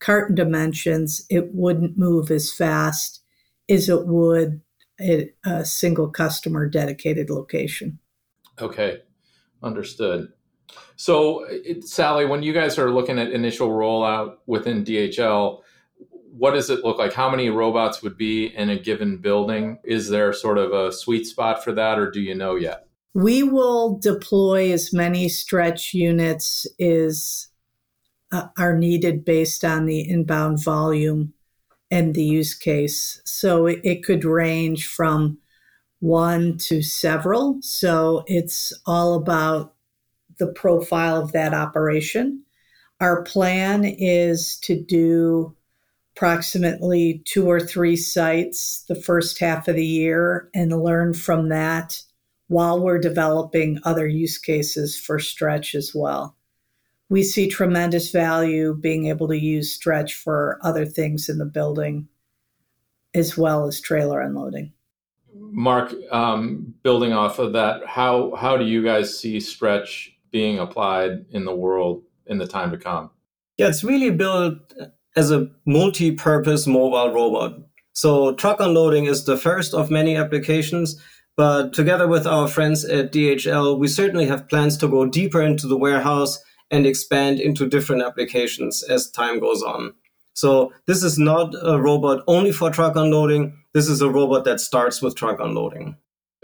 carton 0.00 0.34
dimensions, 0.34 1.24
it 1.30 1.54
wouldn't 1.54 1.96
move 1.96 2.30
as 2.30 2.52
fast 2.52 3.22
as 3.68 3.88
it 3.88 4.06
would 4.06 4.60
at 4.98 5.28
a 5.44 5.64
single 5.64 6.08
customer 6.08 6.68
dedicated 6.68 7.30
location. 7.30 8.00
Okay, 8.60 9.02
understood. 9.62 10.32
So, 10.96 11.44
it, 11.48 11.84
Sally, 11.84 12.24
when 12.24 12.42
you 12.42 12.52
guys 12.52 12.78
are 12.78 12.90
looking 12.90 13.18
at 13.18 13.30
initial 13.30 13.68
rollout 13.68 14.38
within 14.46 14.84
DHL, 14.84 15.62
what 16.38 16.52
does 16.52 16.70
it 16.70 16.84
look 16.84 16.98
like? 16.98 17.12
How 17.12 17.30
many 17.30 17.50
robots 17.50 18.02
would 18.02 18.16
be 18.16 18.46
in 18.46 18.70
a 18.70 18.78
given 18.78 19.18
building? 19.18 19.78
Is 19.84 20.08
there 20.08 20.32
sort 20.32 20.58
of 20.58 20.72
a 20.72 20.92
sweet 20.92 21.26
spot 21.26 21.64
for 21.64 21.72
that, 21.72 21.98
or 21.98 22.10
do 22.10 22.20
you 22.20 22.34
know 22.34 22.56
yet? 22.56 22.86
We 23.14 23.42
will 23.42 23.98
deploy 23.98 24.70
as 24.72 24.92
many 24.92 25.28
stretch 25.28 25.94
units 25.94 26.66
as 26.78 27.48
uh, 28.30 28.48
are 28.58 28.76
needed 28.76 29.24
based 29.24 29.64
on 29.64 29.86
the 29.86 30.08
inbound 30.08 30.62
volume 30.62 31.32
and 31.90 32.14
the 32.14 32.22
use 32.22 32.54
case. 32.54 33.20
So 33.24 33.66
it, 33.66 33.80
it 33.82 34.04
could 34.04 34.24
range 34.24 34.86
from 34.86 35.38
one 36.00 36.58
to 36.58 36.82
several. 36.82 37.58
So 37.62 38.24
it's 38.26 38.72
all 38.86 39.14
about 39.14 39.74
the 40.38 40.48
profile 40.48 41.20
of 41.20 41.32
that 41.32 41.54
operation. 41.54 42.42
Our 43.00 43.22
plan 43.22 43.84
is 43.84 44.58
to 44.60 44.80
do 44.80 45.54
approximately 46.16 47.22
two 47.24 47.48
or 47.48 47.60
three 47.60 47.96
sites 47.96 48.84
the 48.88 49.00
first 49.00 49.38
half 49.38 49.68
of 49.68 49.76
the 49.76 49.86
year 49.86 50.50
and 50.52 50.82
learn 50.82 51.14
from 51.14 51.48
that 51.48 52.02
while 52.48 52.80
we're 52.80 52.98
developing 52.98 53.78
other 53.84 54.06
use 54.06 54.36
cases 54.36 54.98
for 54.98 55.18
stretch 55.18 55.74
as 55.74 55.92
well. 55.94 56.36
We 57.08 57.22
see 57.22 57.48
tremendous 57.48 58.10
value 58.10 58.74
being 58.74 59.06
able 59.06 59.28
to 59.28 59.38
use 59.38 59.72
stretch 59.72 60.14
for 60.14 60.58
other 60.62 60.84
things 60.84 61.28
in 61.28 61.38
the 61.38 61.46
building 61.46 62.08
as 63.14 63.38
well 63.38 63.66
as 63.66 63.80
trailer 63.80 64.20
unloading. 64.20 64.72
Mark, 65.34 65.94
um, 66.10 66.74
building 66.82 67.12
off 67.12 67.38
of 67.38 67.52
that, 67.52 67.86
how 67.86 68.34
how 68.34 68.56
do 68.56 68.64
you 68.64 68.82
guys 68.82 69.16
see 69.18 69.40
stretch 69.40 70.17
being 70.30 70.58
applied 70.58 71.26
in 71.30 71.44
the 71.44 71.54
world 71.54 72.02
in 72.26 72.38
the 72.38 72.46
time 72.46 72.70
to 72.70 72.78
come? 72.78 73.10
Yeah, 73.56 73.68
it's 73.68 73.84
really 73.84 74.10
built 74.10 74.72
as 75.16 75.30
a 75.30 75.48
multi-purpose 75.66 76.66
mobile 76.66 77.12
robot. 77.12 77.58
So 77.92 78.34
truck 78.34 78.60
unloading 78.60 79.06
is 79.06 79.24
the 79.24 79.36
first 79.36 79.74
of 79.74 79.90
many 79.90 80.16
applications, 80.16 81.02
but 81.36 81.72
together 81.72 82.06
with 82.06 82.26
our 82.26 82.46
friends 82.46 82.84
at 82.84 83.12
DHL, 83.12 83.78
we 83.78 83.88
certainly 83.88 84.26
have 84.26 84.48
plans 84.48 84.76
to 84.78 84.88
go 84.88 85.06
deeper 85.06 85.42
into 85.42 85.66
the 85.66 85.76
warehouse 85.76 86.38
and 86.70 86.86
expand 86.86 87.40
into 87.40 87.66
different 87.66 88.02
applications 88.02 88.82
as 88.84 89.10
time 89.10 89.40
goes 89.40 89.62
on. 89.62 89.94
So 90.34 90.72
this 90.86 91.02
is 91.02 91.18
not 91.18 91.54
a 91.60 91.80
robot 91.80 92.22
only 92.28 92.52
for 92.52 92.70
truck 92.70 92.94
unloading. 92.94 93.56
This 93.74 93.88
is 93.88 94.00
a 94.00 94.10
robot 94.10 94.44
that 94.44 94.60
starts 94.60 95.02
with 95.02 95.16
truck 95.16 95.40
unloading. 95.40 95.96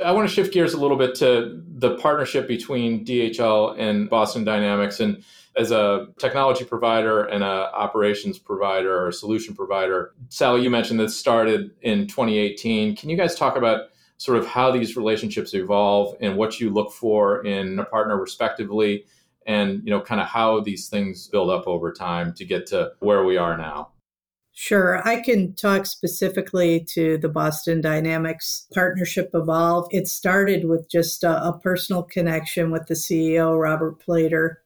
I 0.05 0.13
want 0.13 0.29
to 0.29 0.35
shift 0.35 0.53
gears 0.53 0.75
a 0.75 0.79
little 0.79 0.99
bit 0.99 1.15
to 1.17 1.63
the 1.67 1.97
partnership 1.97 2.47
between 2.47 3.07
DHL 3.07 3.79
and 3.79 4.11
Boston 4.11 4.45
Dynamics. 4.45 5.01
And 5.01 5.25
as 5.57 5.71
a 5.71 6.09
technology 6.19 6.65
provider 6.65 7.25
and 7.25 7.43
a 7.43 7.75
operations 7.75 8.39
provider 8.39 9.07
or 9.07 9.11
solution 9.13 9.55
provider, 9.55 10.13
Sally, 10.29 10.63
you 10.63 10.69
mentioned 10.69 11.01
that 11.01 11.09
started 11.09 11.71
in 11.81 12.07
2018. 12.07 12.97
Can 12.97 13.09
you 13.09 13.17
guys 13.17 13.35
talk 13.35 13.57
about 13.57 13.89
sort 14.19 14.37
of 14.37 14.47
how 14.47 14.71
these 14.71 14.95
relationships 14.95 15.55
evolve 15.55 16.17
and 16.21 16.37
what 16.37 16.61
you 16.61 16.71
look 16.71 16.93
for 16.93 17.43
in 17.45 17.79
a 17.79 17.85
partner 17.85 18.21
respectively 18.21 19.07
and 19.47 19.83
you 19.85 19.91
know 19.91 20.01
kind 20.01 20.21
of 20.21 20.27
how 20.27 20.61
these 20.61 20.89
things 20.89 21.29
build 21.29 21.51
up 21.51 21.67
over 21.67 21.93
time 21.93 22.33
to 22.33 22.45
get 22.45 22.67
to 22.67 22.93
where 23.01 23.25
we 23.25 23.37
are 23.37 23.59
now 23.59 23.91
Sure. 24.57 25.07
I 25.07 25.21
can 25.21 25.53
talk 25.55 25.85
specifically 25.85 26.85
to 26.91 27.19
the 27.19 27.29
Boston 27.29 27.81
Dynamics 27.81 28.69
partnership 28.73 29.31
evolve. 29.35 29.89
It 29.91 30.07
started 30.07 30.65
with 30.69 30.89
just 30.89 31.25
a, 31.25 31.49
a, 31.49 31.59
personal 31.59 32.05
connection 32.05 32.71
with 32.71 32.87
the 32.87 32.95
CEO, 32.95 33.61
Robert 33.61 33.99
Playter. 33.99 34.63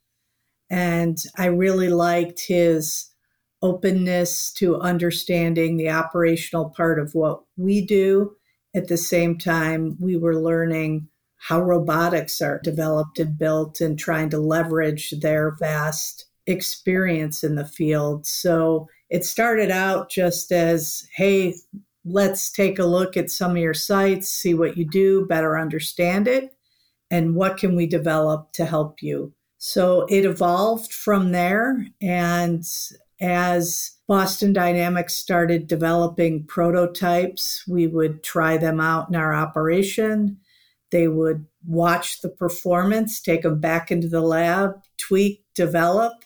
And 0.68 1.16
I 1.38 1.46
really 1.46 1.88
liked 1.88 2.40
his 2.46 3.08
openness 3.62 4.52
to 4.52 4.78
understanding 4.78 5.78
the 5.78 5.88
operational 5.88 6.68
part 6.68 6.98
of 6.98 7.14
what 7.14 7.40
we 7.56 7.80
do. 7.80 8.36
At 8.76 8.88
the 8.88 8.98
same 8.98 9.38
time, 9.38 9.96
we 9.98 10.18
were 10.18 10.36
learning 10.36 11.08
how 11.38 11.62
robotics 11.62 12.42
are 12.42 12.60
developed 12.62 13.18
and 13.18 13.38
built 13.38 13.80
and 13.80 13.98
trying 13.98 14.28
to 14.30 14.38
leverage 14.38 15.14
their 15.22 15.56
vast 15.58 16.26
experience 16.46 17.42
in 17.42 17.54
the 17.54 17.66
field. 17.66 18.26
So 18.26 18.86
it 19.10 19.24
started 19.24 19.70
out 19.70 20.10
just 20.10 20.52
as, 20.52 21.06
hey, 21.14 21.54
let's 22.04 22.50
take 22.50 22.78
a 22.78 22.86
look 22.86 23.16
at 23.16 23.30
some 23.30 23.52
of 23.52 23.58
your 23.58 23.74
sites, 23.74 24.28
see 24.28 24.54
what 24.54 24.76
you 24.76 24.84
do, 24.84 25.26
better 25.26 25.58
understand 25.58 26.28
it, 26.28 26.54
and 27.10 27.34
what 27.34 27.56
can 27.56 27.76
we 27.76 27.86
develop 27.86 28.52
to 28.52 28.64
help 28.64 29.02
you. 29.02 29.32
So 29.58 30.06
it 30.08 30.24
evolved 30.24 30.92
from 30.92 31.32
there. 31.32 31.86
And 32.00 32.64
as 33.20 33.92
Boston 34.06 34.52
Dynamics 34.52 35.14
started 35.14 35.66
developing 35.66 36.44
prototypes, 36.44 37.64
we 37.66 37.86
would 37.86 38.22
try 38.22 38.56
them 38.56 38.80
out 38.80 39.08
in 39.08 39.16
our 39.16 39.34
operation 39.34 40.38
they 40.90 41.08
would 41.08 41.46
watch 41.66 42.20
the 42.20 42.28
performance, 42.28 43.20
take 43.20 43.42
them 43.42 43.60
back 43.60 43.90
into 43.90 44.08
the 44.08 44.20
lab, 44.20 44.80
tweak, 44.96 45.44
develop. 45.54 46.24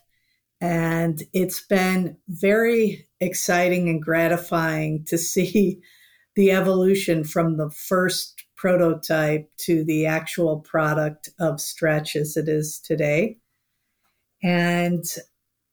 And 0.62 1.24
it's 1.32 1.60
been 1.60 2.16
very 2.28 3.08
exciting 3.18 3.88
and 3.88 4.00
gratifying 4.00 5.04
to 5.06 5.18
see 5.18 5.80
the 6.36 6.52
evolution 6.52 7.24
from 7.24 7.56
the 7.56 7.68
first 7.70 8.44
prototype 8.56 9.50
to 9.56 9.84
the 9.84 10.06
actual 10.06 10.60
product 10.60 11.28
of 11.40 11.60
Stretch 11.60 12.14
as 12.14 12.36
it 12.36 12.48
is 12.48 12.78
today. 12.78 13.38
And 14.40 15.04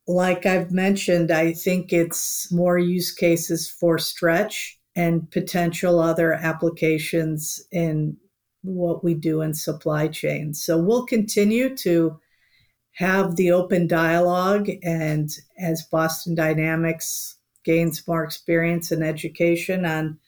like 0.08 0.44
I've 0.44 0.72
mentioned, 0.72 1.30
I 1.30 1.52
think 1.52 1.92
it's 1.92 2.50
more 2.52 2.76
use 2.76 3.12
cases 3.12 3.68
for 3.68 3.96
Stretch 3.96 4.76
and 4.96 5.30
potential 5.30 6.00
other 6.00 6.32
applications 6.32 7.62
in 7.70 8.16
what 8.62 9.04
we 9.04 9.14
do 9.14 9.40
in 9.40 9.54
supply 9.54 10.08
chain. 10.08 10.52
So 10.52 10.76
we'll 10.76 11.06
continue 11.06 11.76
to 11.76 12.18
have 13.00 13.36
the 13.36 13.50
open 13.50 13.86
dialogue. 13.86 14.68
And 14.82 15.30
as 15.58 15.82
Boston 15.90 16.34
Dynamics 16.34 17.36
gains 17.64 18.06
more 18.06 18.22
experience 18.22 18.90
and 18.90 19.02
education 19.02 19.86
on 19.86 20.18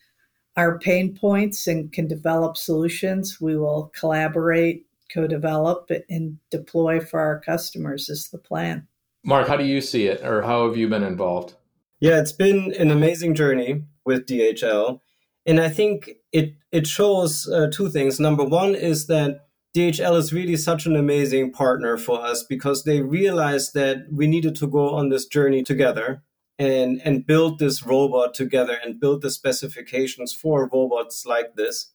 our 0.56 0.78
pain 0.78 1.14
points 1.14 1.66
and 1.66 1.92
can 1.92 2.08
develop 2.08 2.56
solutions, 2.56 3.38
we 3.42 3.58
will 3.58 3.92
collaborate, 3.94 4.86
co 5.12 5.26
develop, 5.26 5.90
and 6.08 6.38
deploy 6.50 6.98
for 6.98 7.20
our 7.20 7.40
customers, 7.40 8.08
is 8.08 8.30
the 8.30 8.38
plan. 8.38 8.86
Mark, 9.22 9.48
how 9.48 9.58
do 9.58 9.64
you 9.64 9.82
see 9.82 10.06
it, 10.06 10.24
or 10.24 10.40
how 10.40 10.66
have 10.66 10.76
you 10.76 10.88
been 10.88 11.04
involved? 11.04 11.54
Yeah, 12.00 12.20
it's 12.20 12.32
been 12.32 12.72
an 12.78 12.90
amazing 12.90 13.34
journey 13.34 13.84
with 14.06 14.24
DHL. 14.24 15.00
And 15.44 15.60
I 15.60 15.68
think 15.68 16.10
it 16.32 16.54
it 16.70 16.86
shows 16.86 17.46
uh, 17.48 17.68
two 17.70 17.90
things. 17.90 18.18
Number 18.18 18.44
one 18.44 18.74
is 18.74 19.08
that 19.08 19.46
DHL 19.74 20.16
is 20.16 20.32
really 20.32 20.56
such 20.56 20.84
an 20.84 20.96
amazing 20.96 21.50
partner 21.52 21.96
for 21.96 22.22
us 22.22 22.44
because 22.44 22.84
they 22.84 23.00
realized 23.00 23.72
that 23.74 24.06
we 24.10 24.26
needed 24.26 24.54
to 24.56 24.66
go 24.66 24.90
on 24.90 25.08
this 25.08 25.26
journey 25.26 25.62
together 25.62 26.22
and 26.58 27.00
and 27.04 27.26
build 27.26 27.58
this 27.58 27.84
robot 27.84 28.34
together 28.34 28.78
and 28.84 29.00
build 29.00 29.22
the 29.22 29.30
specifications 29.30 30.32
for 30.32 30.68
robots 30.72 31.24
like 31.24 31.54
this. 31.56 31.92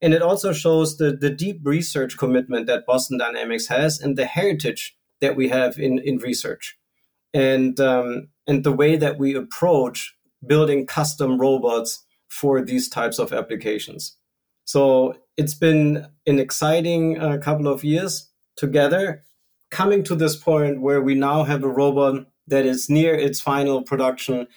And 0.00 0.14
it 0.14 0.22
also 0.22 0.52
shows 0.52 0.98
the, 0.98 1.12
the 1.12 1.30
deep 1.30 1.60
research 1.64 2.16
commitment 2.16 2.66
that 2.66 2.86
Boston 2.86 3.18
Dynamics 3.18 3.66
has 3.66 3.98
and 3.98 4.16
the 4.16 4.26
heritage 4.26 4.96
that 5.20 5.34
we 5.34 5.48
have 5.48 5.78
in, 5.78 5.98
in 5.98 6.18
research. 6.18 6.78
And 7.34 7.80
um, 7.80 8.28
and 8.46 8.64
the 8.64 8.72
way 8.72 8.96
that 8.96 9.18
we 9.18 9.34
approach 9.34 10.14
building 10.46 10.86
custom 10.86 11.38
robots 11.38 12.04
for 12.28 12.62
these 12.62 12.88
types 12.88 13.18
of 13.18 13.32
applications. 13.32 14.16
So 14.64 15.16
it's 15.38 15.54
been 15.54 16.06
an 16.26 16.40
exciting 16.40 17.18
uh, 17.18 17.38
couple 17.38 17.68
of 17.68 17.84
years 17.84 18.28
together, 18.56 19.22
coming 19.70 20.02
to 20.02 20.16
this 20.16 20.34
point 20.34 20.82
where 20.82 21.00
we 21.00 21.14
now 21.14 21.44
have 21.44 21.62
a 21.62 21.68
robot 21.68 22.26
that 22.48 22.66
is 22.66 22.90
near 22.90 23.14
its 23.14 23.40
final 23.40 23.82
production 23.82 24.48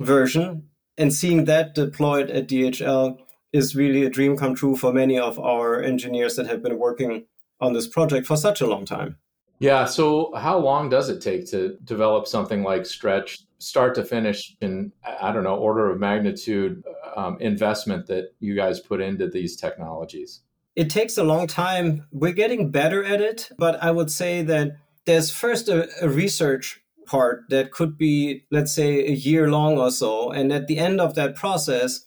version. 0.00 0.68
And 0.98 1.14
seeing 1.14 1.44
that 1.44 1.74
deployed 1.74 2.30
at 2.30 2.48
DHL 2.48 3.18
is 3.52 3.76
really 3.76 4.04
a 4.04 4.10
dream 4.10 4.36
come 4.36 4.56
true 4.56 4.74
for 4.74 4.92
many 4.92 5.18
of 5.18 5.38
our 5.38 5.80
engineers 5.80 6.34
that 6.34 6.48
have 6.48 6.62
been 6.62 6.78
working 6.78 7.26
on 7.60 7.72
this 7.72 7.86
project 7.86 8.26
for 8.26 8.36
such 8.36 8.60
a 8.60 8.66
long 8.66 8.84
time. 8.84 9.16
Yeah. 9.60 9.84
So, 9.84 10.34
how 10.34 10.58
long 10.58 10.88
does 10.88 11.08
it 11.08 11.20
take 11.20 11.48
to 11.50 11.78
develop 11.84 12.26
something 12.26 12.64
like 12.64 12.86
Stretch, 12.86 13.38
start 13.58 13.94
to 13.94 14.04
finish, 14.04 14.56
in 14.60 14.92
I 15.20 15.32
don't 15.32 15.44
know, 15.44 15.54
order 15.54 15.90
of 15.90 16.00
magnitude 16.00 16.82
um, 17.16 17.36
investment 17.40 18.06
that 18.06 18.34
you 18.40 18.54
guys 18.54 18.80
put 18.80 19.00
into 19.00 19.28
these 19.28 19.56
technologies? 19.56 20.40
It 20.76 20.90
takes 20.90 21.16
a 21.16 21.24
long 21.24 21.46
time. 21.46 22.06
We're 22.10 22.32
getting 22.32 22.70
better 22.70 23.04
at 23.04 23.20
it, 23.20 23.50
but 23.58 23.82
I 23.82 23.90
would 23.90 24.10
say 24.10 24.42
that 24.42 24.72
there's 25.06 25.30
first 25.30 25.68
a, 25.68 25.88
a 26.02 26.08
research 26.08 26.80
part 27.06 27.44
that 27.50 27.70
could 27.70 27.96
be, 27.96 28.44
let's 28.50 28.74
say, 28.74 29.06
a 29.06 29.12
year 29.12 29.50
long 29.50 29.78
or 29.78 29.90
so. 29.90 30.30
And 30.30 30.52
at 30.52 30.66
the 30.66 30.78
end 30.78 31.00
of 31.00 31.14
that 31.14 31.36
process, 31.36 32.06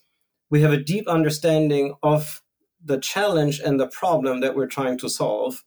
we 0.50 0.62
have 0.62 0.72
a 0.72 0.84
deep 0.84 1.08
understanding 1.08 1.96
of 2.04 2.42
the 2.84 3.00
challenge 3.00 3.60
and 3.60 3.80
the 3.80 3.88
problem 3.88 4.40
that 4.42 4.56
we're 4.56 4.68
trying 4.68 4.98
to 5.00 5.10
solve. 5.10 5.64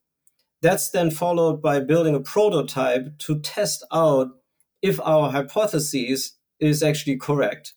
That's 0.63 0.91
then 0.91 1.11
followed 1.11 1.63
by 1.63 1.81
building 1.81 2.15
a 2.15 2.21
prototype 2.21 3.19
to 3.19 3.41
test 3.41 3.85
out 3.93 4.29
if 4.83 5.01
our 5.01 5.31
hypothesis 5.31 6.33
is 6.59 6.83
actually 6.83 7.17
correct. 7.17 7.75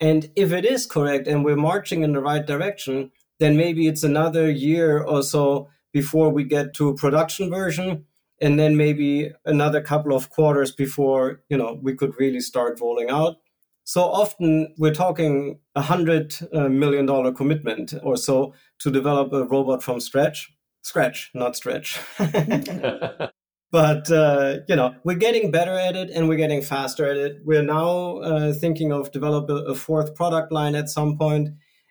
And 0.00 0.30
if 0.34 0.52
it 0.52 0.64
is 0.64 0.86
correct 0.86 1.28
and 1.28 1.44
we're 1.44 1.56
marching 1.56 2.02
in 2.02 2.12
the 2.12 2.22
right 2.22 2.44
direction, 2.44 3.10
then 3.38 3.56
maybe 3.56 3.86
it's 3.86 4.02
another 4.02 4.50
year 4.50 5.02
or 5.02 5.22
so 5.22 5.68
before 5.92 6.30
we 6.30 6.44
get 6.44 6.74
to 6.74 6.88
a 6.88 6.94
production 6.94 7.50
version 7.50 8.06
and 8.40 8.58
then 8.58 8.76
maybe 8.76 9.30
another 9.44 9.82
couple 9.82 10.14
of 10.14 10.30
quarters 10.30 10.72
before 10.72 11.42
you 11.50 11.56
know 11.56 11.78
we 11.82 11.94
could 11.94 12.18
really 12.18 12.40
start 12.40 12.80
rolling 12.80 13.10
out. 13.10 13.36
So 13.84 14.02
often 14.02 14.74
we're 14.78 14.94
talking 14.94 15.58
a 15.74 15.82
hundred 15.82 16.36
uh, 16.52 16.68
million 16.68 17.06
dollar 17.06 17.32
commitment 17.32 17.92
or 18.02 18.16
so 18.16 18.54
to 18.78 18.90
develop 18.90 19.32
a 19.32 19.44
robot 19.44 19.82
from 19.82 20.00
scratch. 20.00 20.52
Scratch 20.82 21.30
not 21.34 21.56
stretch 21.56 22.00
but 23.70 24.10
uh, 24.10 24.58
you 24.68 24.76
know 24.76 24.94
we're 25.04 25.16
getting 25.16 25.50
better 25.50 25.72
at 25.72 25.96
it 25.96 26.10
and 26.10 26.28
we're 26.28 26.36
getting 26.36 26.62
faster 26.62 27.08
at 27.08 27.16
it. 27.16 27.40
We're 27.44 27.62
now 27.62 28.18
uh, 28.18 28.52
thinking 28.52 28.92
of 28.92 29.12
develop 29.12 29.48
a, 29.48 29.74
fourth 29.74 30.14
product 30.14 30.52
line 30.52 30.74
at 30.74 30.88
some 30.88 31.16
point. 31.16 31.50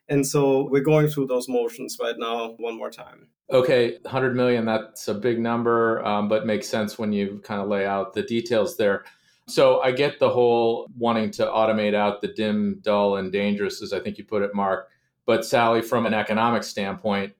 And 0.10 0.26
so 0.26 0.68
we're 0.70 0.84
going 0.84 1.08
through 1.08 1.28
those 1.28 1.48
motions 1.48 1.98
right 2.02 2.16
now 2.18 2.56
one 2.58 2.78
more 2.78 2.90
time. 2.90 3.28
Okay 3.52 3.98
100 4.02 4.36
million 4.36 4.66
that's 4.66 5.08
a 5.08 5.14
big 5.14 5.40
number 5.40 6.06
um, 6.06 6.28
but 6.28 6.46
makes 6.46 6.68
sense 6.68 7.00
when 7.00 7.14
you 7.14 7.42
kind 7.44 7.62
of 7.62 7.68
lay 7.68 7.86
out 7.86 8.14
the 8.14 8.24
details 8.24 8.78
there. 8.78 9.06
So 9.48 9.80
i 9.82 9.92
get 9.92 10.20
the 10.20 10.30
whole 10.30 10.88
wanting 10.98 11.32
to 11.32 11.46
automate 11.46 11.96
out 11.96 12.22
the 12.22 12.28
dim 12.28 12.80
dull 12.82 13.16
and 13.16 13.32
dangerous 13.32 13.82
as 13.82 13.94
i 13.94 14.00
think 14.00 14.18
you 14.18 14.26
put 14.26 14.44
it 14.44 14.54
mark. 14.54 14.90
But 15.26 15.46
sally 15.46 15.82
from 15.82 16.06
an 16.06 16.14
economic 16.14 16.64
standpoint 16.64 17.34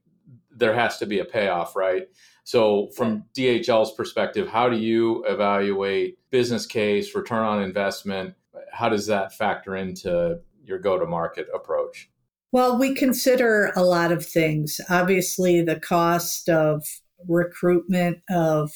there 0.52 0.74
has 0.74 0.98
to 0.98 1.06
be 1.06 1.20
a 1.20 1.26
payoff 1.26 1.76
right 1.76 2.08
so, 2.50 2.88
from 2.96 3.26
DHL's 3.38 3.92
perspective, 3.92 4.48
how 4.48 4.70
do 4.70 4.76
you 4.76 5.24
evaluate 5.26 6.18
business 6.32 6.66
case, 6.66 7.14
return 7.14 7.46
on 7.46 7.62
investment? 7.62 8.34
How 8.74 8.90
does 8.90 9.06
that 9.06 9.32
factor 9.36 9.76
into 9.76 10.40
your 10.64 10.80
go 10.80 10.98
to 10.98 11.06
market 11.06 11.46
approach? 11.54 12.10
Well, 12.52 12.76
we 12.80 12.96
consider 12.96 13.72
a 13.76 13.84
lot 13.84 14.12
of 14.12 14.26
things. 14.26 14.82
Obviously, 14.90 15.62
the 15.62 15.80
cost 15.80 16.50
of 16.50 16.88
recruitment 17.28 18.24
of 18.32 18.72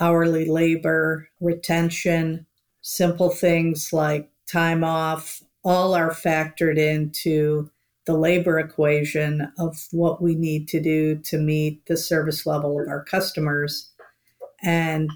hourly 0.00 0.48
labor, 0.48 1.28
retention, 1.40 2.46
simple 2.80 3.28
things 3.28 3.92
like 3.92 4.30
time 4.50 4.82
off, 4.82 5.42
all 5.62 5.92
are 5.92 6.12
factored 6.12 6.78
into 6.78 7.68
the 8.06 8.16
labor 8.16 8.58
equation 8.58 9.50
of 9.58 9.76
what 9.90 10.20
we 10.20 10.34
need 10.34 10.68
to 10.68 10.80
do 10.80 11.16
to 11.16 11.38
meet 11.38 11.84
the 11.86 11.96
service 11.96 12.44
level 12.44 12.80
of 12.80 12.88
our 12.88 13.02
customers 13.02 13.90
and 14.62 15.10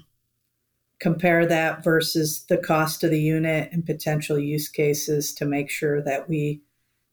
compare 0.99 1.45
that 1.45 1.83
versus 1.83 2.45
the 2.49 2.57
cost 2.57 3.03
of 3.03 3.11
the 3.11 3.21
unit 3.21 3.69
and 3.71 3.85
potential 3.85 4.37
use 4.37 4.67
cases 4.67 5.33
to 5.33 5.45
make 5.45 5.69
sure 5.69 6.01
that 6.01 6.27
we 6.27 6.61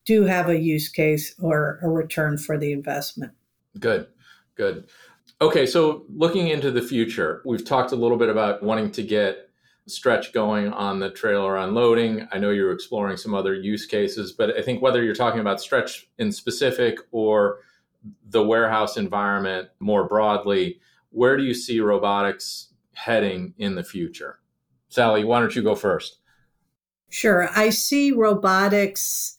do 0.04 0.24
have 0.24 0.48
a 0.48 0.58
use 0.58 0.88
case 0.88 1.34
or 1.40 1.78
a 1.82 1.88
return 1.88 2.38
for 2.38 2.58
the 2.58 2.72
investment. 2.72 3.32
Good, 3.78 4.06
good. 4.56 4.88
Okay, 5.40 5.66
so 5.66 6.04
looking 6.08 6.48
into 6.48 6.70
the 6.70 6.80
future, 6.80 7.42
we've 7.44 7.64
talked 7.64 7.92
a 7.92 7.96
little 7.96 8.16
bit 8.16 8.28
about 8.28 8.62
wanting 8.62 8.90
to 8.92 9.02
get 9.02 9.45
stretch 9.86 10.32
going 10.32 10.72
on 10.72 10.98
the 10.98 11.10
trailer 11.10 11.56
unloading. 11.56 12.26
I 12.32 12.38
know 12.38 12.50
you're 12.50 12.72
exploring 12.72 13.16
some 13.16 13.34
other 13.34 13.54
use 13.54 13.86
cases, 13.86 14.32
but 14.32 14.56
I 14.56 14.62
think 14.62 14.82
whether 14.82 15.02
you're 15.02 15.14
talking 15.14 15.40
about 15.40 15.60
stretch 15.60 16.08
in 16.18 16.32
specific 16.32 16.98
or 17.12 17.60
the 18.28 18.44
warehouse 18.44 18.96
environment 18.96 19.68
more 19.78 20.08
broadly, 20.08 20.80
where 21.10 21.36
do 21.36 21.44
you 21.44 21.54
see 21.54 21.80
robotics 21.80 22.68
heading 22.94 23.54
in 23.58 23.74
the 23.74 23.84
future? 23.84 24.40
Sally, 24.88 25.24
why 25.24 25.40
don't 25.40 25.54
you 25.54 25.62
go 25.62 25.74
first? 25.74 26.18
Sure. 27.08 27.48
I 27.54 27.70
see 27.70 28.10
robotics 28.12 29.38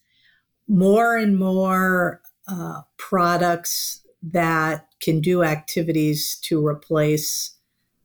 more 0.68 1.18
and 1.18 1.38
more 1.38 2.22
uh, 2.48 2.82
products 2.98 4.02
that 4.24 4.88
can 5.00 5.22
do 5.22 5.44
activities 5.44 6.38
to 6.44 6.66
replace 6.66 7.57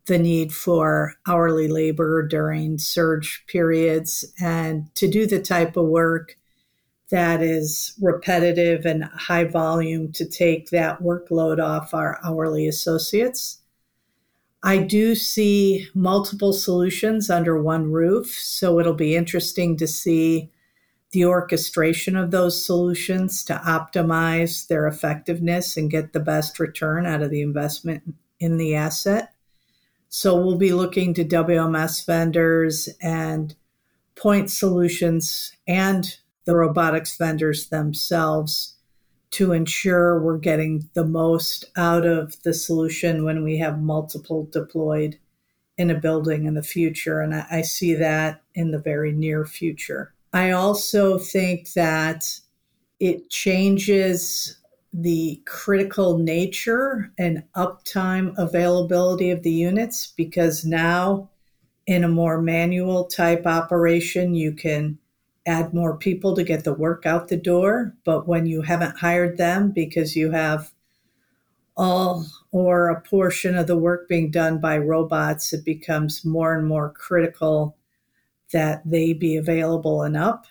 the 0.07 0.19
need 0.19 0.53
for 0.53 1.15
hourly 1.27 1.69
labor 1.69 2.27
during 2.27 2.79
surge 2.79 3.45
periods 3.47 4.25
and 4.41 4.93
to 4.97 5.09
do 5.09 5.27
the 5.27 5.41
type 5.41 5.77
of 5.77 5.87
work 5.87 6.37
that 7.11 7.43
is 7.43 7.95
repetitive 8.01 8.87
and 8.87 9.05
high 9.05 9.45
volume 9.45 10.11
to 10.13 10.27
take 10.27 10.71
that 10.71 11.01
workload 11.03 11.63
off 11.63 11.93
our 11.93 12.19
hourly 12.25 12.67
associates. 12.67 13.59
I 14.63 14.79
do 14.79 15.15
see 15.15 15.89
multiple 15.95 16.53
solutions 16.53 17.29
under 17.29 17.61
one 17.61 17.91
roof, 17.91 18.31
so 18.31 18.79
it'll 18.79 18.95
be 18.95 19.15
interesting 19.15 19.77
to 19.77 19.87
see 19.87 20.51
the 21.11 21.27
orchestration 21.27 22.17
of 22.17 22.31
those 22.31 22.65
solutions 22.65 23.45
to 23.45 23.61
optimize 23.67 24.67
their 24.69 24.87
effectiveness 24.87 25.77
and 25.77 25.91
get 25.91 26.13
the 26.13 26.21
best 26.21 26.59
return 26.59 27.05
out 27.05 27.23
of 27.23 27.31
the 27.31 27.43
investment 27.43 28.03
in 28.41 28.57
the 28.57 28.75
asset. 28.75 29.32
So 30.15 30.37
we'll 30.37 30.59
be 30.59 30.75
looking 30.75 31.15
to 31.15 31.25
WMS 31.25 32.05
vendors 32.05 32.87
and 33.01 33.57
point 34.15 34.51
solutions 34.51 35.57
and 35.67 36.15
the 36.45 36.55
robotics 36.55 37.17
vendors 37.17 37.71
themselves 37.71 38.77
to 39.31 39.53
ensure 39.53 40.21
we're 40.21 40.37
getting 40.37 40.87
the 40.93 41.07
most 41.07 41.65
out 41.77 42.05
of 42.05 42.37
the 42.43 42.53
solution 42.53 43.25
when 43.25 43.43
we 43.43 43.57
have 43.57 43.81
multiple 43.81 44.47
deployed 44.53 45.19
in 45.79 45.91
a 45.91 45.99
building 45.99 46.45
in 46.45 46.53
the 46.53 46.63
future. 46.63 47.23
And 47.23 47.35
I, 47.35 47.47
I 47.51 47.63
see 47.63 47.95
that 47.95 48.43
in 48.55 48.71
the 48.71 48.79
very 48.79 49.13
near 49.13 49.47
future. 49.47 50.13
I 50.35 50.51
also 50.51 51.17
think 51.17 51.73
that 51.73 52.39
it 53.01 53.31
changes 53.31 54.59
the 54.93 55.41
critical 55.47 56.19
nature 56.19 57.13
and 57.19 57.43
uptime 57.57 58.35
availability 58.37 59.31
of 59.31 59.43
the 59.43 59.51
units 59.51 60.13
because 60.17 60.65
now 60.65 61.31
in 61.87 62.05
a 62.05 62.09
more 62.09 62.41
manual 62.41 63.05
type 63.05 63.47
operation 63.47 64.35
you 64.35 64.53
can 64.53 64.99
add 65.47 65.75
more 65.75 65.97
people 65.97 66.37
to 66.37 66.45
get 66.45 66.63
the 66.63 66.75
work 66.75 67.07
out 67.07 67.29
the 67.29 67.37
door. 67.37 67.95
But 68.05 68.29
when 68.29 68.47
you 68.47 68.63
haven't 68.63 68.99
hired 68.99 69.39
them 69.39 69.73
because 69.73 70.15
you 70.15 70.31
have 70.31 70.73
all 71.77 72.27
or 72.51 72.91
a 72.91 73.01
portion 73.01 73.57
of 73.57 73.67
the 73.67 73.77
work 73.77 74.09
being 74.09 74.31
done 74.31 74.61
by 74.61 74.77
robots 74.77 75.55
it 75.55 75.65
becomes 75.65 76.23
more 76.23 76.55
and 76.55 76.69
more 76.69 76.93
critical 76.93 77.75
that 78.53 78.83
they 78.85 79.15
be 79.15 79.37
available 79.37 80.03
and 80.03 80.17
up. 80.17 80.47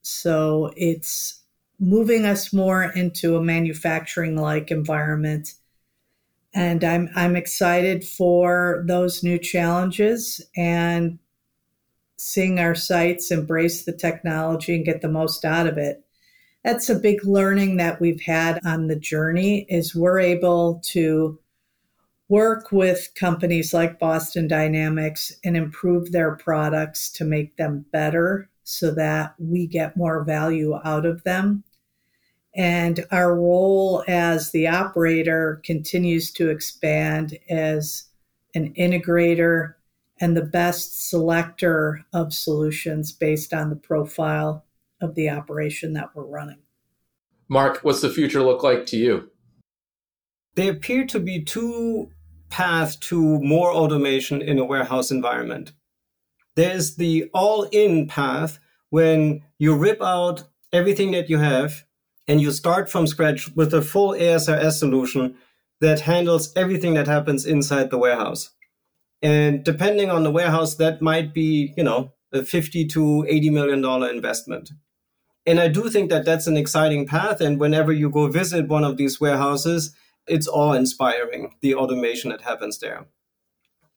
So 0.00 0.72
it's 0.76 1.41
moving 1.82 2.24
us 2.24 2.52
more 2.52 2.84
into 2.84 3.36
a 3.36 3.42
manufacturing 3.42 4.36
like 4.36 4.70
environment. 4.70 5.54
And 6.54 6.84
I'm, 6.84 7.10
I'm 7.16 7.34
excited 7.34 8.04
for 8.04 8.84
those 8.86 9.24
new 9.24 9.36
challenges 9.36 10.40
and 10.56 11.18
seeing 12.16 12.60
our 12.60 12.76
sites 12.76 13.32
embrace 13.32 13.84
the 13.84 13.92
technology 13.92 14.76
and 14.76 14.84
get 14.84 15.02
the 15.02 15.08
most 15.08 15.44
out 15.44 15.66
of 15.66 15.76
it. 15.76 16.04
That's 16.62 16.88
a 16.88 16.94
big 16.94 17.24
learning 17.24 17.78
that 17.78 18.00
we've 18.00 18.20
had 18.20 18.60
on 18.64 18.86
the 18.86 18.94
journey 18.94 19.66
is 19.68 19.92
we're 19.92 20.20
able 20.20 20.80
to 20.90 21.40
work 22.28 22.70
with 22.70 23.10
companies 23.16 23.74
like 23.74 23.98
Boston 23.98 24.46
Dynamics 24.46 25.32
and 25.42 25.56
improve 25.56 26.12
their 26.12 26.36
products 26.36 27.10
to 27.14 27.24
make 27.24 27.56
them 27.56 27.86
better 27.90 28.48
so 28.62 28.92
that 28.92 29.34
we 29.40 29.66
get 29.66 29.96
more 29.96 30.22
value 30.22 30.78
out 30.84 31.04
of 31.04 31.24
them. 31.24 31.64
And 32.54 33.06
our 33.10 33.34
role 33.34 34.04
as 34.06 34.50
the 34.50 34.68
operator 34.68 35.62
continues 35.64 36.30
to 36.32 36.50
expand 36.50 37.38
as 37.48 38.04
an 38.54 38.74
integrator 38.74 39.74
and 40.20 40.36
the 40.36 40.44
best 40.44 41.08
selector 41.08 42.04
of 42.12 42.34
solutions 42.34 43.10
based 43.10 43.54
on 43.54 43.70
the 43.70 43.76
profile 43.76 44.64
of 45.00 45.14
the 45.14 45.30
operation 45.30 45.94
that 45.94 46.14
we're 46.14 46.26
running. 46.26 46.58
Mark, 47.48 47.80
what's 47.82 48.02
the 48.02 48.10
future 48.10 48.42
look 48.42 48.62
like 48.62 48.86
to 48.86 48.96
you? 48.96 49.30
There 50.54 50.70
appear 50.70 51.06
to 51.06 51.18
be 51.18 51.42
two 51.42 52.10
paths 52.50 52.96
to 52.96 53.40
more 53.40 53.72
automation 53.72 54.42
in 54.42 54.58
a 54.58 54.64
warehouse 54.64 55.10
environment. 55.10 55.72
There's 56.54 56.96
the 56.96 57.30
all 57.32 57.64
in 57.72 58.06
path 58.06 58.58
when 58.90 59.42
you 59.58 59.74
rip 59.74 60.02
out 60.02 60.44
everything 60.72 61.12
that 61.12 61.30
you 61.30 61.38
have 61.38 61.84
and 62.28 62.40
you 62.40 62.50
start 62.52 62.88
from 62.90 63.06
scratch 63.06 63.54
with 63.54 63.74
a 63.74 63.82
full 63.82 64.12
ASRS 64.12 64.72
solution 64.78 65.36
that 65.80 66.00
handles 66.00 66.52
everything 66.54 66.94
that 66.94 67.08
happens 67.08 67.44
inside 67.44 67.90
the 67.90 67.98
warehouse. 67.98 68.50
And 69.20 69.64
depending 69.64 70.10
on 70.10 70.22
the 70.22 70.30
warehouse, 70.30 70.76
that 70.76 71.02
might 71.02 71.34
be, 71.34 71.74
you 71.76 71.84
know, 71.84 72.12
a 72.32 72.44
50 72.44 72.86
to 72.86 73.26
80 73.28 73.50
million 73.50 73.80
dollar 73.80 74.08
investment. 74.08 74.70
And 75.44 75.58
I 75.58 75.68
do 75.68 75.88
think 75.88 76.10
that 76.10 76.24
that's 76.24 76.46
an 76.46 76.56
exciting 76.56 77.06
path. 77.06 77.40
And 77.40 77.58
whenever 77.58 77.92
you 77.92 78.10
go 78.10 78.28
visit 78.28 78.68
one 78.68 78.84
of 78.84 78.96
these 78.96 79.20
warehouses, 79.20 79.94
it's 80.28 80.46
awe 80.48 80.72
inspiring, 80.72 81.54
the 81.60 81.74
automation 81.74 82.30
that 82.30 82.42
happens 82.42 82.78
there. 82.78 83.06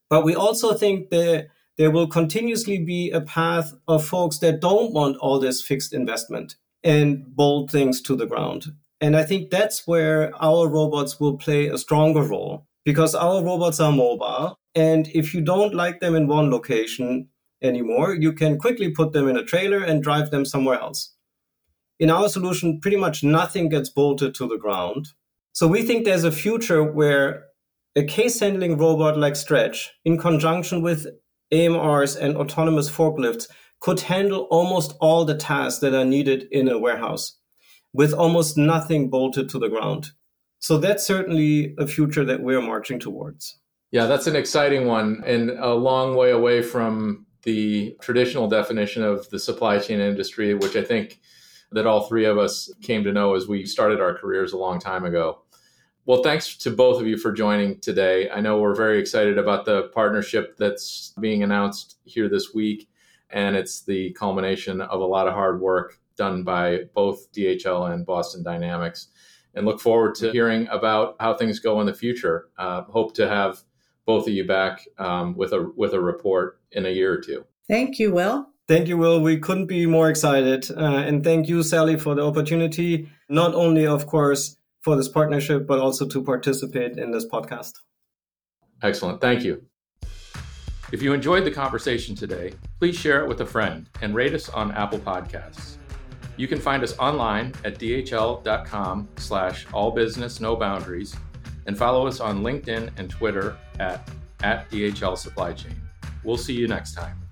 But 0.10 0.24
we 0.24 0.36
also 0.36 0.74
think 0.74 1.10
that 1.12 1.48
there 1.78 1.92
will 1.92 2.08
continuously 2.08 2.80
be 2.80 3.12
a 3.12 3.22
path 3.22 3.74
of 3.88 4.06
folks 4.06 4.40
that 4.40 4.60
don't 4.60 4.94
want 4.94 5.18
all 5.18 5.40
this 5.40 5.62
fixed 5.62 5.94
investment 5.94 6.56
and 6.86 7.36
bolt 7.36 7.72
things 7.72 8.02
to 8.04 8.16
the 8.16 8.28
ground. 8.28 8.68
And 9.02 9.18
I 9.18 9.24
think 9.24 9.50
that's 9.50 9.86
where 9.86 10.32
our 10.42 10.70
robots 10.70 11.20
will 11.20 11.38
play 11.38 11.68
a 11.68 11.78
stronger 11.78 12.22
role 12.22 12.68
because 12.86 13.16
our 13.16 13.44
robots 13.44 13.80
are 13.80 13.92
mobile. 13.92 14.56
And 14.76 15.08
if 15.10 15.34
you 15.34 15.42
don't 15.42 15.74
like 15.74 16.00
them 16.00 16.16
in 16.16 16.28
one 16.28 16.50
location 16.50 17.28
anymore, 17.62 18.14
you 18.14 18.32
can 18.32 18.58
quickly 18.60 18.92
put 18.92 19.12
them 19.12 19.28
in 19.28 19.36
a 19.36 19.44
trailer 19.44 19.80
and 19.80 20.04
drive 20.04 20.30
them 20.30 20.46
somewhere 20.46 20.80
else. 20.80 21.14
In 22.00 22.10
our 22.10 22.30
solution, 22.30 22.80
pretty 22.80 22.98
much 22.98 23.24
nothing 23.24 23.70
gets 23.70 23.90
bolted 23.90 24.36
to 24.36 24.48
the 24.48 24.58
ground. 24.58 25.08
So 25.54 25.68
we 25.68 25.84
think 25.84 26.06
there's 26.06 26.26
a 26.26 26.32
future 26.32 26.84
where 26.84 27.46
a 27.96 28.04
case 28.04 28.40
handling 28.40 28.78
robot 28.78 29.18
like 29.18 29.38
Stretch, 29.38 29.92
in 30.04 30.18
conjunction 30.18 30.82
with 30.82 31.08
AMRs 31.54 32.20
and 32.20 32.36
autonomous 32.36 32.90
forklifts, 32.90 33.48
could 33.86 34.00
handle 34.00 34.48
almost 34.50 34.96
all 35.00 35.26
the 35.26 35.38
tasks 35.38 35.80
that 35.80 35.94
are 35.94 36.04
needed 36.04 36.48
in 36.50 36.68
a 36.68 36.80
warehouse 36.80 37.38
with 37.94 38.16
almost 38.16 38.58
nothing 38.58 39.12
bolted 39.12 39.48
to 39.48 39.60
the 39.60 39.70
ground. 39.70 40.08
So 40.58 40.80
that's 40.80 41.06
certainly 41.06 41.76
a 41.78 41.86
future 41.86 42.26
that 42.26 42.42
we're 42.42 42.64
marching 42.64 43.00
towards. 43.00 43.60
Yeah, 43.92 44.08
that's 44.08 44.26
an 44.26 44.36
exciting 44.36 44.88
one 44.88 45.22
and 45.24 45.52
a 45.52 45.76
long 45.76 46.16
way 46.16 46.32
away 46.32 46.64
from 46.64 47.28
the 47.44 47.96
traditional 48.02 48.48
definition 48.48 49.04
of 49.04 49.30
the 49.30 49.38
supply 49.38 49.78
chain 49.78 50.00
industry, 50.00 50.56
which 50.56 50.76
I 50.76 50.84
think 50.84 51.20
that 51.72 51.86
all 51.86 52.08
three 52.08 52.26
of 52.26 52.40
us 52.40 52.74
came 52.82 53.04
to 53.04 53.14
know 53.14 53.36
as 53.36 53.48
we 53.48 53.68
started 53.68 54.02
our 54.02 54.18
careers 54.18 54.52
a 54.52 54.58
long 54.58 54.80
time 54.80 55.06
ago. 55.06 55.44
Well, 56.08 56.24
thanks 56.24 56.58
to 56.58 56.72
both 56.72 57.00
of 57.00 57.06
you 57.06 57.18
for 57.20 57.32
joining 57.32 57.80
today. 57.82 58.32
I 58.32 58.42
know 58.42 58.60
we're 58.60 58.74
very 58.74 59.00
excited 59.00 59.38
about 59.38 59.66
the 59.66 59.90
partnership 59.90 60.58
that's 60.58 61.14
being 61.20 61.44
announced 61.44 62.00
here 62.04 62.28
this 62.28 62.52
week, 62.52 62.90
and 63.36 63.56
it's 63.56 63.82
the 63.82 64.12
culmination 64.14 64.82
of 64.82 65.02
a 65.02 65.06
lot 65.06 65.28
of 65.28 65.34
hard 65.34 65.60
work 65.60 66.00
done 66.16 66.44
by 66.44 66.86
both 66.96 67.32
DHL 67.34 67.94
and 67.94 68.06
Boston 68.06 68.42
Dynamics. 68.42 69.10
And 69.54 69.66
look 69.66 69.80
forward 69.80 70.16
to 70.16 70.32
hearing 70.32 70.68
about 70.70 71.18
how 71.20 71.34
things 71.34 71.60
go 71.60 71.80
in 71.82 71.86
the 71.86 71.94
future. 71.94 72.48
Uh, 72.58 72.84
hope 72.84 73.14
to 73.16 73.28
have 73.28 73.62
both 74.06 74.28
of 74.28 74.34
you 74.34 74.46
back 74.46 74.86
um, 74.98 75.36
with 75.36 75.54
a 75.54 75.72
with 75.76 75.94
a 75.94 76.00
report 76.00 76.60
in 76.72 76.86
a 76.86 76.90
year 76.90 77.14
or 77.14 77.22
two. 77.22 77.46
Thank 77.68 78.00
you, 78.00 78.14
Will. 78.14 78.48
Thank 78.68 78.88
you, 78.88 78.98
Will. 78.98 79.22
We 79.22 79.38
couldn't 79.40 79.68
be 79.68 79.86
more 79.86 80.10
excited. 80.10 80.70
Uh, 80.72 81.04
and 81.08 81.24
thank 81.24 81.48
you, 81.48 81.62
Sally, 81.64 81.98
for 81.98 82.16
the 82.16 82.26
opportunity, 82.26 83.10
not 83.30 83.54
only, 83.54 83.86
of 83.86 84.08
course, 84.08 84.58
for 84.82 84.96
this 84.96 85.08
partnership, 85.08 85.68
but 85.68 85.80
also 85.80 86.08
to 86.08 86.24
participate 86.24 86.98
in 86.98 87.12
this 87.12 87.26
podcast. 87.26 87.74
Excellent. 88.82 89.22
Thank 89.22 89.44
you. 89.44 89.64
If 90.92 91.02
you 91.02 91.14
enjoyed 91.14 91.46
the 91.46 91.52
conversation 91.52 92.16
today, 92.16 92.54
please 92.80 92.96
share 92.96 93.24
it 93.24 93.28
with 93.28 93.42
a 93.42 93.46
friend 93.46 93.90
and 94.02 94.14
rate 94.14 94.36
us 94.36 94.50
on 94.50 94.72
Apple 94.72 95.00
Podcasts. 95.00 95.78
You 96.38 96.48
can 96.48 96.60
find 96.60 96.84
us 96.84 96.98
online 97.00 97.54
at 97.64 97.80
dhl.com 97.80 99.10
slash 99.18 99.66
all 99.74 99.92
business 99.92 100.40
no 100.40 100.56
boundaries 100.56 101.16
and 101.66 101.76
follow 101.76 102.06
us 102.06 102.20
on 102.20 102.44
LinkedIn 102.44 102.92
and 102.98 103.10
Twitter 103.10 103.58
at, 103.80 104.08
at 104.44 104.70
DHL 104.70 105.18
Supply 105.18 105.54
Chain. 105.54 105.76
We'll 106.24 106.38
see 106.38 106.54
you 106.54 106.68
next 106.68 106.94
time. 106.94 107.25